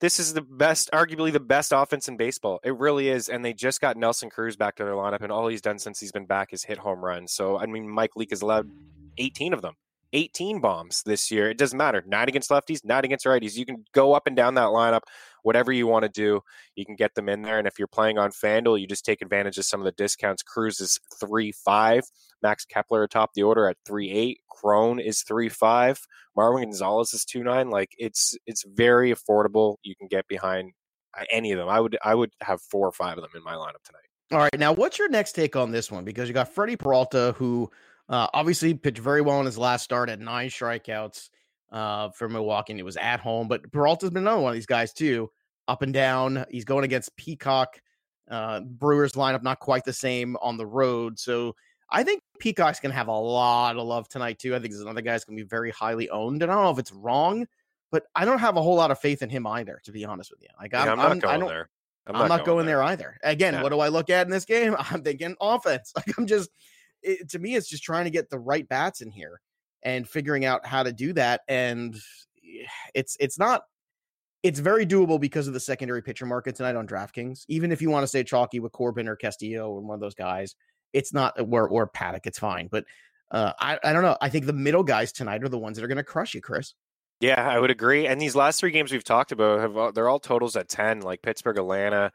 [0.00, 2.60] this is the best, arguably the best offense in baseball.
[2.64, 3.28] It really is.
[3.28, 6.00] And they just got Nelson Cruz back to their lineup, and all he's done since
[6.00, 7.32] he's been back is hit home runs.
[7.32, 8.70] So I mean, Mike Leake has allowed
[9.18, 9.74] 18 of them.
[10.14, 11.50] 18 bombs this year.
[11.50, 12.02] It doesn't matter.
[12.06, 13.56] Nine against lefties, nine against righties.
[13.56, 15.02] You can go up and down that lineup,
[15.44, 16.40] whatever you want to do.
[16.74, 17.58] You can get them in there.
[17.58, 20.42] And if you're playing on FanDuel, you just take advantage of some of the discounts.
[20.42, 22.02] Cruz is 3 5.
[22.42, 24.40] Max Kepler atop the order at 3 8.
[24.48, 26.00] Cron is 3 5.
[26.36, 27.70] Marwin Gonzalez is 2 9.
[27.70, 29.76] Like it's it's very affordable.
[29.82, 30.72] You can get behind
[31.16, 31.68] uh, any of them.
[31.68, 34.00] I would I would have four or five of them in my lineup tonight.
[34.32, 34.58] All right.
[34.58, 36.04] Now, what's your next take on this one?
[36.04, 37.70] Because you got Freddie Peralta, who
[38.08, 41.28] uh, obviously, pitched very well in his last start at nine strikeouts
[41.74, 42.72] uh, for Milwaukee.
[42.72, 45.28] And it was at home, but Peralta's been another one of these guys too,
[45.68, 46.46] up and down.
[46.48, 47.80] He's going against Peacock.
[48.30, 51.54] Uh, Brewers lineup not quite the same on the road, so
[51.90, 54.54] I think Peacock's going to have a lot of love tonight too.
[54.54, 56.70] I think there's another guy's going to be very highly owned, and I don't know
[56.70, 57.46] if it's wrong,
[57.92, 59.78] but I don't have a whole lot of faith in him either.
[59.84, 61.68] To be honest with you, like I'm, yeah, I'm not I'm, going there.
[62.06, 62.78] I'm, I'm not, not, going, there.
[62.78, 63.18] there either.
[63.22, 63.62] Again, yeah.
[63.62, 64.74] what do I look at in this game?
[64.90, 65.92] I'm thinking offense.
[65.96, 66.48] Like I'm just
[67.02, 69.40] it, to me, it's just trying to get the right bats in here
[69.84, 71.42] and figuring out how to do that.
[71.48, 71.96] And
[72.94, 73.62] it's it's not
[74.42, 77.44] it's very doable because of the secondary pitcher market tonight on DraftKings.
[77.48, 80.14] Even if you want to stay chalky with Corbin or Castillo or one of those
[80.14, 80.54] guys,
[80.92, 82.26] it's not or or Paddack.
[82.26, 82.68] It's fine.
[82.70, 82.84] But
[83.30, 84.16] uh, I I don't know.
[84.20, 86.40] I think the middle guys tonight are the ones that are going to crush you,
[86.40, 86.74] Chris.
[87.20, 88.06] Yeah, I would agree.
[88.06, 91.22] And these last three games we've talked about have they're all totals at ten, like
[91.22, 92.12] Pittsburgh, Atlanta,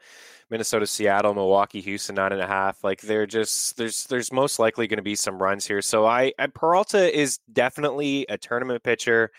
[0.50, 2.84] Minnesota, Seattle, Milwaukee, Houston, nine and a half.
[2.84, 5.82] Like they're just there's there's most likely going to be some runs here.
[5.82, 9.30] So I, I Peralta is definitely a tournament pitcher,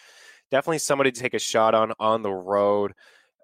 [0.52, 2.94] definitely somebody to take a shot on on the road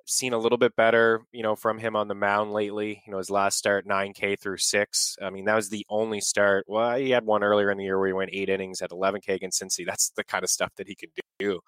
[0.07, 3.03] seen a little bit better, you know, from him on the mound lately.
[3.05, 5.15] You know, his last start, 9K through six.
[5.21, 6.65] I mean, that was the only start.
[6.67, 9.29] Well, he had one earlier in the year where he went eight innings at 11K
[9.29, 9.85] against Cincy.
[9.85, 11.59] That's the kind of stuff that he could do.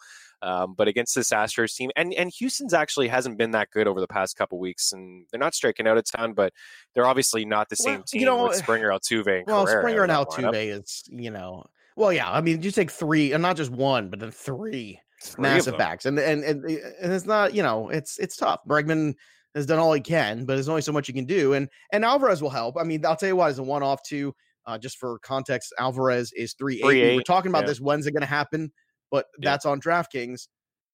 [0.41, 3.99] Um, but against this Astros team, and and Houston's actually hasn't been that good over
[3.99, 6.53] the past couple weeks, and they're not striking out a ton, but
[6.95, 9.81] they're obviously not the same well, team you know, with Springer, Altuve, and well, Correa
[9.81, 11.65] Springer and Altuve is you know,
[11.97, 15.41] well, yeah, I mean, you take three, and not just one, but then three Three
[15.41, 18.61] massive backs, and, and and and it's not you know it's it's tough.
[18.67, 19.13] Bregman
[19.55, 22.05] has done all he can, but there's only so much he can do, and and
[22.05, 22.77] Alvarez will help.
[22.79, 24.33] I mean, I'll tell you what, as a one off too,
[24.65, 27.15] uh, just for context, Alvarez is three eight.
[27.15, 27.67] We're talking about yeah.
[27.67, 27.81] this.
[27.81, 28.71] When's it going to happen?
[29.11, 29.51] But yeah.
[29.51, 30.47] that's on DraftKings.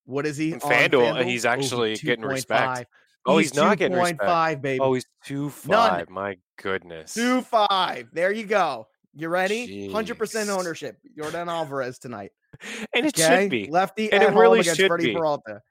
[0.05, 0.53] What is he?
[0.53, 1.25] On FanDuel, FanDuel?
[1.25, 2.77] he's actually oh, getting respect.
[2.77, 2.85] 5.
[3.25, 4.21] Oh, he's, he's not getting respect.
[4.21, 4.79] Five, baby.
[4.79, 6.07] Oh, he's two five.
[6.07, 6.13] None.
[6.13, 7.13] My goodness.
[7.13, 8.07] Two five.
[8.13, 8.87] There you go.
[9.15, 9.89] You ready?
[9.91, 10.97] Hundred percent ownership.
[11.17, 12.31] Yordan Alvarez tonight
[12.93, 13.43] and it okay?
[13.43, 15.13] should be lefty, and it really should Freddie be.
[15.13, 15.61] Peralta.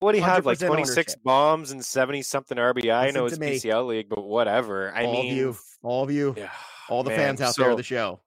[0.00, 0.46] What do you have?
[0.46, 2.92] Like twenty six bombs and seventy something RBI.
[2.92, 4.92] I know it's PCL league, but whatever.
[4.94, 6.50] I all mean, of you, all of you, yeah,
[6.88, 7.18] all the man.
[7.18, 8.20] fans out so, there of the show,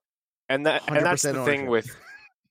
[0.48, 1.46] and that and that's the ownership.
[1.46, 1.94] thing with.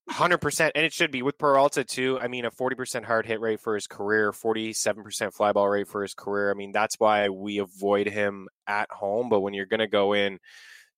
[0.07, 2.19] Hundred percent, and it should be with Peralta too.
[2.21, 5.67] I mean, a forty percent hard hit rate for his career, forty-seven percent fly ball
[5.67, 6.51] rate for his career.
[6.51, 9.29] I mean, that's why we avoid him at home.
[9.29, 10.37] But when you're going to go in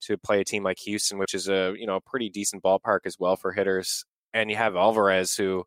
[0.02, 3.00] to play a team like Houston, which is a you know a pretty decent ballpark
[3.06, 5.66] as well for hitters, and you have Alvarez who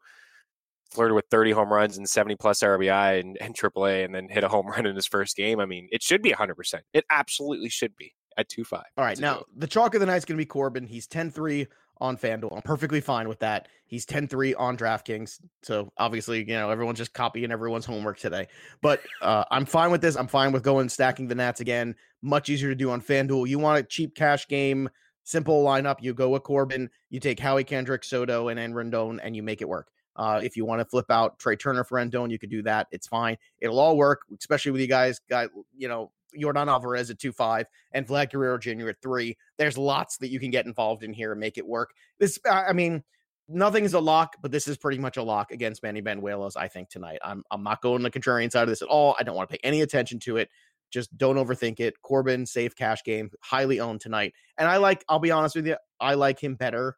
[0.91, 4.45] flirted with 30 home runs and 70 plus RBI and, and AAA and then hit
[4.45, 5.61] a home run in his first game.
[5.61, 6.81] I mean, it should be 100%.
[6.93, 8.83] It absolutely should be at 2 5.
[8.97, 9.19] All right.
[9.19, 10.87] Now, the chalk of the night is going to be Corbin.
[10.87, 11.67] He's 10 3
[12.01, 12.57] on FanDuel.
[12.57, 13.69] I'm perfectly fine with that.
[13.87, 15.41] He's 10 3 on DraftKings.
[15.63, 18.47] So obviously, you know, everyone's just copying everyone's homework today.
[18.81, 20.17] But uh, I'm fine with this.
[20.17, 21.95] I'm fine with going stacking the Nats again.
[22.23, 23.49] Much easier to do on FanDuel.
[23.49, 24.89] You want a cheap cash game
[25.25, 25.97] simple lineup.
[26.01, 29.63] You go with Corbin, you take Howie Kendrick, Soto, and then Rendon, and you make
[29.63, 29.89] it work.
[30.17, 32.89] Uh, if you want to flip out Trea Turner for Rendon, you could do that.
[32.91, 33.37] It's fine.
[33.61, 35.21] It'll all work, especially with you guys.
[35.31, 38.89] Got you know Yordan Alvarez at two five and Vlad Guerrero Jr.
[38.89, 39.37] at three.
[39.59, 41.91] There's lots that you can get involved in here and make it work.
[42.19, 43.03] This, I mean,
[43.49, 46.57] nothing is a lock, but this is pretty much a lock against Manny Banuelos.
[46.57, 47.19] I think tonight.
[47.23, 49.17] I'm I'm not going the contrarian side of this at all.
[49.19, 50.49] I don't want to pay any attention to it.
[50.91, 52.01] Just don't overthink it.
[52.03, 54.35] Corbin, safe cash game, highly owned tonight.
[54.59, 56.97] And I like, I'll be honest with you, I like him better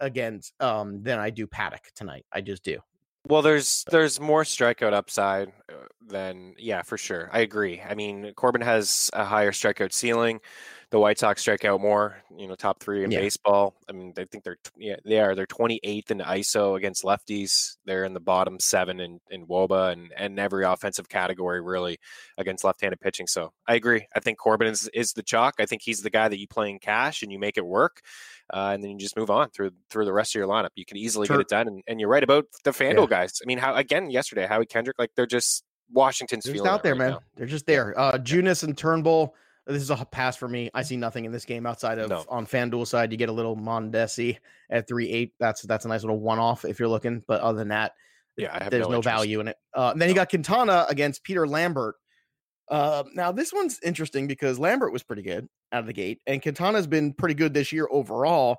[0.00, 2.24] against um than I do Paddack tonight.
[2.32, 2.78] I just do.
[3.26, 5.52] Well, there's there's more strikeout upside
[6.06, 7.28] than yeah, for sure.
[7.32, 7.80] I agree.
[7.80, 10.40] I mean, Corbin has a higher strikeout ceiling.
[10.90, 12.16] the White Sox strike out more.
[12.36, 13.20] You know, top three in yeah.
[13.20, 13.74] baseball.
[13.88, 15.34] I mean, I think they're yeah they are.
[15.34, 17.76] They're 28th in ISO against lefties.
[17.84, 21.98] They're in the bottom seven in in WOBA and and every offensive category really
[22.38, 23.26] against left-handed pitching.
[23.26, 24.06] So I agree.
[24.14, 25.54] I think Corbin is is the chalk.
[25.58, 28.00] I think he's the guy that you play in cash and you make it work.
[28.50, 30.70] Uh, and then you just move on through through the rest of your lineup.
[30.74, 31.68] You can easily get it done.
[31.68, 33.18] And, and, you're right about the FanDuel yeah.
[33.18, 33.40] guys.
[33.42, 36.98] I mean, how again yesterday, Howie Kendrick, like they're just Washington's just out there, right
[36.98, 37.10] man.
[37.12, 37.20] Now.
[37.36, 37.98] They're just there.
[37.98, 39.34] Uh, Junis and Turnbull.
[39.66, 40.70] This is a pass for me.
[40.72, 42.24] I see nothing in this game outside of no.
[42.28, 43.12] on FanDuel side.
[43.12, 44.38] You get a little Mondesi
[44.70, 45.34] at three eight.
[45.38, 47.22] That's that's a nice little one off if you're looking.
[47.26, 47.92] But other than that,
[48.38, 49.56] yeah, there's no, no value in it.
[49.74, 50.10] Uh, and then no.
[50.10, 51.96] you got Quintana against Peter Lambert.
[52.70, 56.40] Uh, now this one's interesting because Lambert was pretty good out of the gate, and
[56.40, 58.56] Quintana's been pretty good this year overall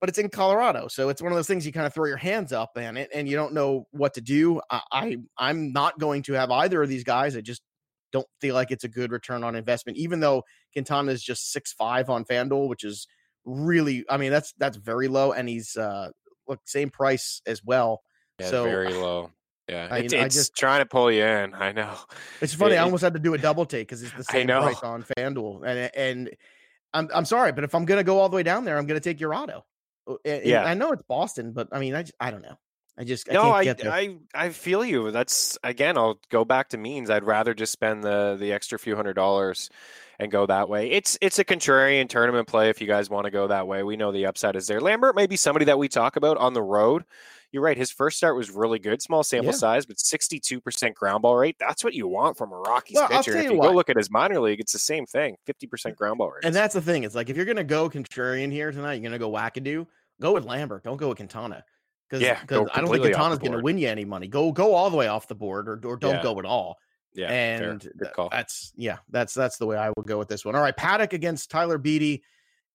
[0.00, 0.88] but it's in Colorado.
[0.88, 3.10] So it's one of those things you kind of throw your hands up in it
[3.14, 4.60] and you don't know what to do.
[4.70, 7.36] I, I am not going to have either of these guys.
[7.36, 7.62] I just
[8.12, 11.72] don't feel like it's a good return on investment, even though Quintana is just six
[11.74, 13.06] five on FanDuel, which is
[13.44, 15.32] really I mean, that's that's very low.
[15.32, 16.08] And he's uh
[16.48, 18.02] look, same price as well.
[18.38, 19.30] Yeah, so very low.
[19.68, 21.54] Yeah, I, it's, it's just trying to pull you in.
[21.54, 21.94] I know.
[22.40, 22.74] It's funny.
[22.74, 25.04] It, I almost had to do a double take because it's the same price on
[25.16, 26.30] FanDuel, and and
[26.94, 28.98] I'm I'm sorry, but if I'm gonna go all the way down there, I'm gonna
[28.98, 29.64] take Eduardo.
[30.24, 32.58] And yeah, I know it's Boston, but I mean, I, I don't know.
[32.98, 35.10] I just I no, I, I I feel you.
[35.10, 37.08] That's again, I'll go back to means.
[37.08, 39.70] I'd rather just spend the the extra few hundred dollars
[40.18, 40.90] and go that way.
[40.90, 43.82] It's it's a contrarian tournament play if you guys want to go that way.
[43.82, 44.80] We know the upside is there.
[44.80, 47.04] Lambert may be somebody that we talk about on the road.
[47.52, 47.76] You're right.
[47.76, 49.56] His first start was really good, small sample yeah.
[49.56, 51.56] size, but 62% ground ball rate.
[51.58, 53.36] That's what you want from a Rockies well, pitcher.
[53.36, 56.18] If you, you go look at his minor league, it's the same thing 50% ground
[56.18, 56.44] ball rate.
[56.44, 57.02] And that's the thing.
[57.02, 59.86] It's like if you're going to go contrarian here tonight, you're going to go wackadoo
[60.20, 60.84] go with Lambert.
[60.84, 61.64] Don't go with Quintana.
[62.08, 64.26] Because yeah, I don't think Quintana's going to win you any money.
[64.26, 66.22] Go go all the way off the board, or or don't yeah.
[66.22, 66.76] go at all.
[67.14, 67.88] Yeah, and
[68.32, 70.56] that's yeah, that's that's the way I would go with this one.
[70.56, 72.20] All right, Paddack against Tyler Beede.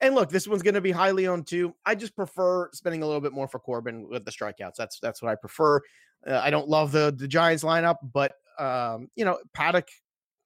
[0.02, 1.74] And look, this one's going to be highly owned too.
[1.86, 4.76] I just prefer spending a little bit more for Corbin with the strikeouts.
[4.78, 5.82] That's that's what I prefer.
[6.26, 9.88] Uh, I don't love the the Giants lineup, but um, you know, Paddack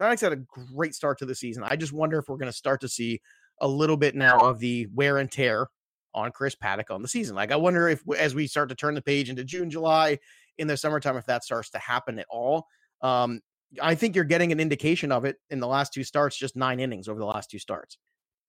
[0.01, 0.37] Paddack's had a
[0.75, 1.63] great start to the season.
[1.63, 3.21] I just wonder if we're going to start to see
[3.61, 5.67] a little bit now of the wear and tear
[6.13, 7.35] on Chris Paddack on the season.
[7.35, 10.19] Like, I wonder if as we start to turn the page into June, July,
[10.57, 12.67] in the summertime, if that starts to happen at all.
[13.01, 13.41] Um,
[13.81, 16.79] I think you're getting an indication of it in the last two starts, just nine
[16.79, 17.97] innings over the last two starts.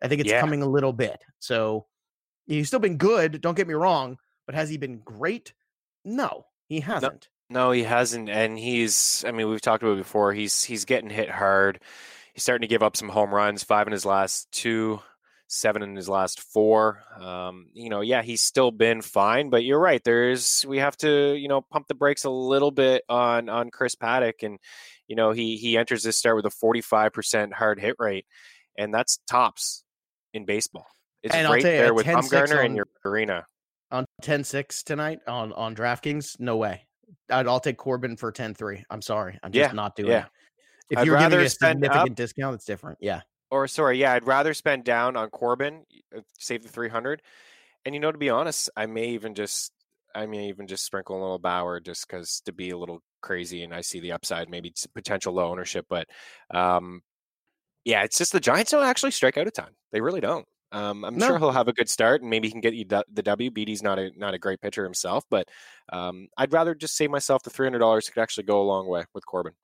[0.03, 0.41] I think it's yeah.
[0.41, 1.23] coming a little bit.
[1.39, 1.87] So
[2.47, 3.41] he's still been good.
[3.41, 5.53] Don't get me wrong, but has he been great?
[6.05, 7.29] No, he hasn't.
[7.51, 8.31] No, no he hasn't.
[8.31, 10.33] And he's, I mean, we've talked about it before.
[10.33, 11.81] He's, he's getting hit hard.
[12.33, 15.01] He's starting to give up some home runs, five in his last two
[15.51, 17.03] seven in his last four.
[17.19, 20.03] Um, you know, yeah, he's still been fine, but you're right.
[20.03, 23.95] There's we have to you know pump the brakes a little bit on on Chris
[23.95, 24.59] Paddack, and
[25.09, 28.27] you know he he enters this start with a 45 percent hard hit rate,
[28.79, 29.85] and that's tops
[30.33, 30.87] in baseball.
[31.23, 33.45] It's and right there with Bumgarner and your arena
[33.91, 36.41] on 10-6 tonight on on DraftKings.
[36.41, 36.87] No way.
[37.29, 38.85] I'd, I'll take Corbin for 10-3.
[38.89, 40.27] I'm sorry, I'm just yeah, not doing yeah.
[40.27, 40.31] it.
[40.91, 42.99] If I'd you're giving a significant up, discount, it's different.
[43.01, 45.85] Yeah or sorry, yeah, I'd rather spend down on Corbin,
[46.17, 47.23] uh, save the 300.
[47.85, 49.73] And you know, to be honest, I may even just,
[50.15, 53.63] I may even just sprinkle a little Bauer just because to be a little crazy
[53.63, 55.87] and I see the upside, maybe potential low ownership.
[55.89, 56.09] But
[56.51, 57.03] um,
[57.85, 59.71] yeah, it's just the Giants don't actually strike out a ton.
[59.93, 60.47] They really don't.
[60.73, 61.27] Um, I'm no.
[61.27, 63.51] sure he'll have a good start and maybe he can get you the W.
[63.51, 65.49] Beede's not a not a great pitcher himself, but
[65.93, 68.09] um, I'd rather just save myself the three hundred dollars.
[68.09, 69.55] Could actually go a long way with Corbin.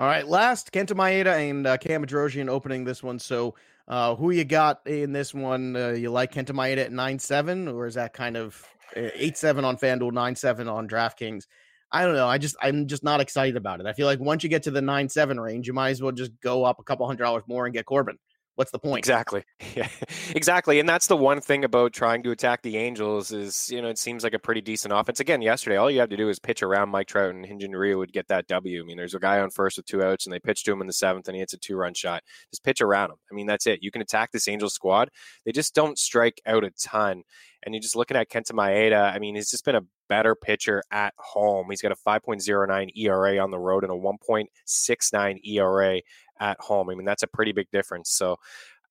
[0.00, 3.18] All right, last Kenta Maeda and uh, Cam Bedrosian opening this one.
[3.18, 3.56] So,
[3.88, 5.74] uh, who you got in this one?
[5.74, 8.64] Uh, you like Kenta Maeda at nine seven, or is that kind of
[8.96, 11.46] uh, eight seven on FanDuel, nine seven on DraftKings?
[11.90, 12.28] I don't know.
[12.28, 13.86] I just I'm just not excited about it.
[13.86, 16.12] I feel like once you get to the nine seven range, you might as well
[16.12, 18.18] just go up a couple hundred dollars more and get Corbin
[18.58, 18.98] what's the point?
[18.98, 19.44] Exactly.
[19.76, 19.88] Yeah,
[20.34, 20.80] exactly.
[20.80, 23.98] And that's the one thing about trying to attack the Angels is, you know, it
[23.98, 25.20] seems like a pretty decent offense.
[25.20, 27.98] Again, yesterday, all you have to do is pitch around Mike Trout and Hyun Jin
[27.98, 28.80] would get that W.
[28.82, 30.80] I mean, there's a guy on first with two outs and they pitch to him
[30.80, 32.22] in the seventh and he hits a two run shot.
[32.50, 33.18] Just pitch around him.
[33.30, 33.82] I mean, that's it.
[33.82, 35.10] You can attack this Angels squad.
[35.44, 37.22] They just don't strike out a ton.
[37.62, 39.14] And you're just looking at Kenta Maeda.
[39.14, 41.66] I mean, he's just been a better pitcher at home.
[41.70, 46.00] He's got a 5.09 ERA on the road and a 1.69 ERA
[46.40, 46.90] at home.
[46.90, 48.10] I mean, that's a pretty big difference.
[48.10, 48.36] So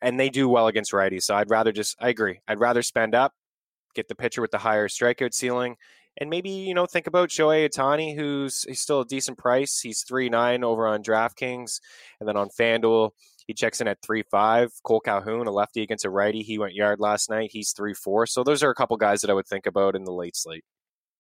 [0.02, 1.24] and they do well against righties.
[1.24, 2.40] So I'd rather just, I agree.
[2.48, 3.34] I'd rather spend up,
[3.96, 5.76] get the pitcher with the higher strikeout ceiling,
[6.20, 9.80] and maybe you know think about Shohei Ohtani, who's he's still a decent price.
[9.80, 11.80] He's three nine over on DraftKings,
[12.20, 13.12] and then on FanDuel
[13.46, 14.72] he checks in at three five.
[14.84, 17.52] Cole Calhoun, a lefty against a righty, he went yard last night.
[17.54, 18.26] He's three four.
[18.26, 20.66] So those are a couple guys that I would think about in the late slate.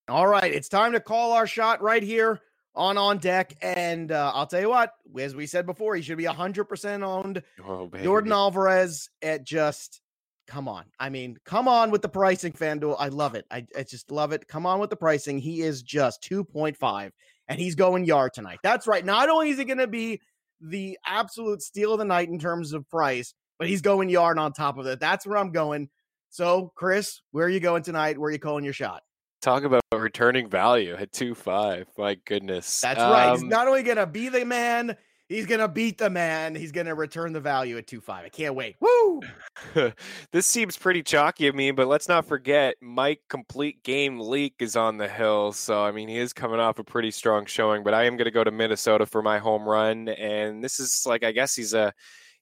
[0.09, 2.39] All right, it's time to call our shot right here
[2.75, 3.55] on on deck.
[3.61, 7.43] And uh, I'll tell you what, as we said before, he should be 100% owned.
[7.67, 10.01] Oh, Yordan Alvarez at just
[10.47, 10.85] come on.
[10.97, 12.95] I mean, come on with the pricing, FanDuel.
[12.97, 13.45] I love it.
[13.51, 14.47] I, I just love it.
[14.47, 15.39] Come on with the pricing.
[15.39, 17.11] He is just 2.5
[17.49, 18.59] and he's going yard tonight.
[18.63, 19.03] That's right.
[19.03, 20.21] Not only is he going to be
[20.61, 24.53] the absolute steal of the night in terms of price, but he's going yard on
[24.53, 25.01] top of it.
[25.01, 25.89] That's where I'm going.
[26.29, 28.17] So, Chris, where are you going tonight?
[28.17, 29.03] Where are you calling your shot?
[29.47, 31.87] Talk about returning value at two five.
[31.97, 33.31] My goodness, that's um, right.
[33.31, 34.97] He's um not only gonna be the man,
[35.29, 36.53] he's gonna beat the man.
[36.53, 38.25] He's gonna return the value at two five.
[38.25, 38.75] I can't wait.
[38.81, 39.21] Woo!
[40.33, 44.75] this seems pretty chalky of me, but let's not forget Mike complete game Leake is
[44.75, 45.53] on the hill.
[45.53, 47.85] So I mean, he is coming off a pretty strong showing.
[47.85, 51.23] But I am gonna go to Minnesota for my home run, and this is like
[51.23, 51.93] I guess he's a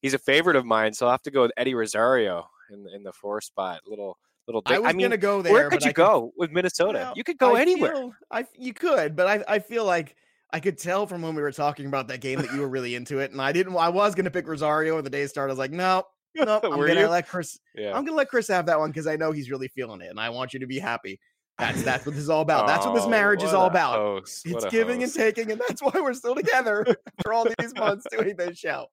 [0.02, 0.96] he's a favorite of mine.
[0.96, 3.82] So I'll have to go with Eddie Rosario in in the four spot.
[3.86, 4.62] Little little.
[4.66, 5.54] I was I mean, gonna go there.
[5.54, 7.00] Where could you go with Minnesota?
[7.00, 7.94] You, know, you could go I anywhere.
[7.94, 10.16] Feel, I you could, but I I feel like
[10.52, 12.96] I could tell from when we were talking about that game that you were really
[12.96, 13.76] into it, and I didn't.
[13.76, 15.52] I was gonna pick Rosario, and the day started.
[15.52, 16.04] I was like, no,
[16.36, 17.08] no, I'm gonna you?
[17.08, 17.60] let Chris.
[17.76, 17.96] Yeah.
[17.96, 20.20] I'm gonna let Chris have that one because I know he's really feeling it, and
[20.20, 21.20] I want you to be happy.
[21.58, 22.68] That's that's what this is all about.
[22.68, 23.96] That's what this oh, marriage oh, is all about.
[23.96, 24.46] Host.
[24.46, 25.16] It's giving host.
[25.16, 26.86] and taking, and that's why we're still together
[27.24, 28.88] for all these months doing this show.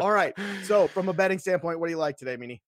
[0.00, 0.32] All right.
[0.62, 2.62] So, from a betting standpoint, what do you like today, Meany?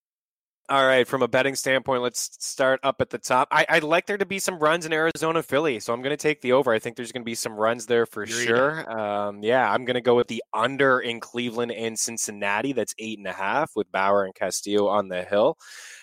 [0.70, 3.48] All right, from a betting standpoint, let's start up at the top.
[3.50, 6.16] I, would like there to be some runs in Arizona, Philly, so I'm going to
[6.16, 6.72] take the over.
[6.72, 8.88] I think there's going to be some runs there for sure.
[8.88, 12.72] Um, yeah, I'm going to go with the under in Cleveland and Cincinnati.
[12.72, 15.58] That's eight and a half with Bauer and Castillo on the hill.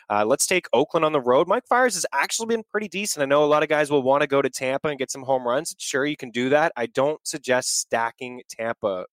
[0.09, 1.47] Uh, let's take Oakland on the road.
[1.47, 3.23] Mike Fiers has actually been pretty decent.
[3.23, 5.23] I know a lot of guys will want to go to Tampa and get some
[5.23, 5.75] home runs.
[5.77, 6.73] Sure, you can do that.
[6.75, 9.05] I don't suggest stacking Tampa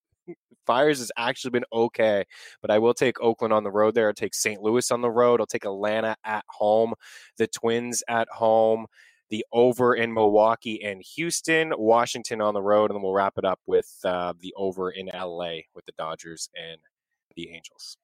[0.66, 2.24] Fiers has actually been okay,
[2.62, 4.08] but I will take Oakland on the road there.
[4.08, 4.62] I'll take St.
[4.62, 5.40] Louis on the road.
[5.40, 6.94] I'll take Atlanta at home,
[7.36, 8.86] the Twins at home,
[9.30, 13.44] the over in Milwaukee and Houston, Washington on the road, and then we'll wrap it
[13.44, 16.80] up with uh, the over in LA with the Dodgers and
[17.36, 17.96] the Angels.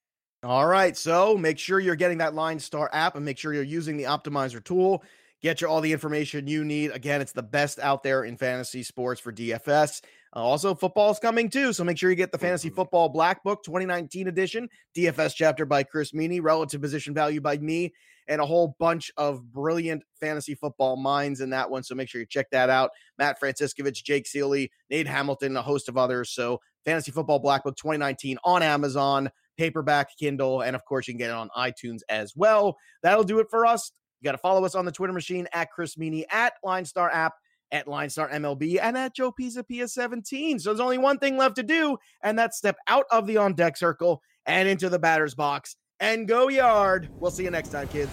[0.43, 0.97] All right.
[0.97, 4.65] So make sure you're getting that LineStar app and make sure you're using the optimizer
[4.65, 5.05] tool.
[5.43, 6.93] Get you all the information you need.
[6.93, 10.03] Again, it's the best out there in fantasy sports for DFS.
[10.35, 12.77] Uh, also, football is coming too, so make sure you get the Fantasy mm-hmm.
[12.77, 17.93] Football Black Book 2019 edition, DFS chapter by Chris Meany, relative position value by me,
[18.29, 21.83] and a whole bunch of brilliant fantasy football minds in that one.
[21.83, 22.91] So make sure you check that out.
[23.19, 26.31] Matt Franciscovich, Jake Ciely, Nate Hamilton, a host of others.
[26.31, 31.19] So Fantasy Football Black Book 2019 on Amazon, paperback, Kindle, and of course you can
[31.19, 32.77] get it on iTunes as well.
[33.03, 33.91] That'll do it for us.
[34.21, 37.35] You got to follow us on the Twitter machine at Chris Meany at LineStar app
[37.73, 40.61] at LineStar MLB and at Joe Pisa PS17.
[40.61, 43.55] So there's only one thing left to do, and that's step out of the on
[43.55, 47.09] deck circle and into the batter's box and go yard.
[47.19, 48.11] We'll see you next time, kids.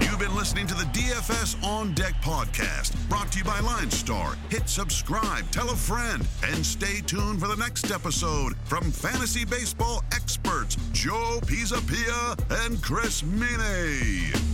[0.00, 4.36] You've been listening to the DFS On Deck podcast, brought to you by LineStar.
[4.48, 10.04] Hit subscribe, tell a friend, and stay tuned for the next episode from fantasy baseball
[10.12, 14.53] experts Joe Pisapia and Chris Meany.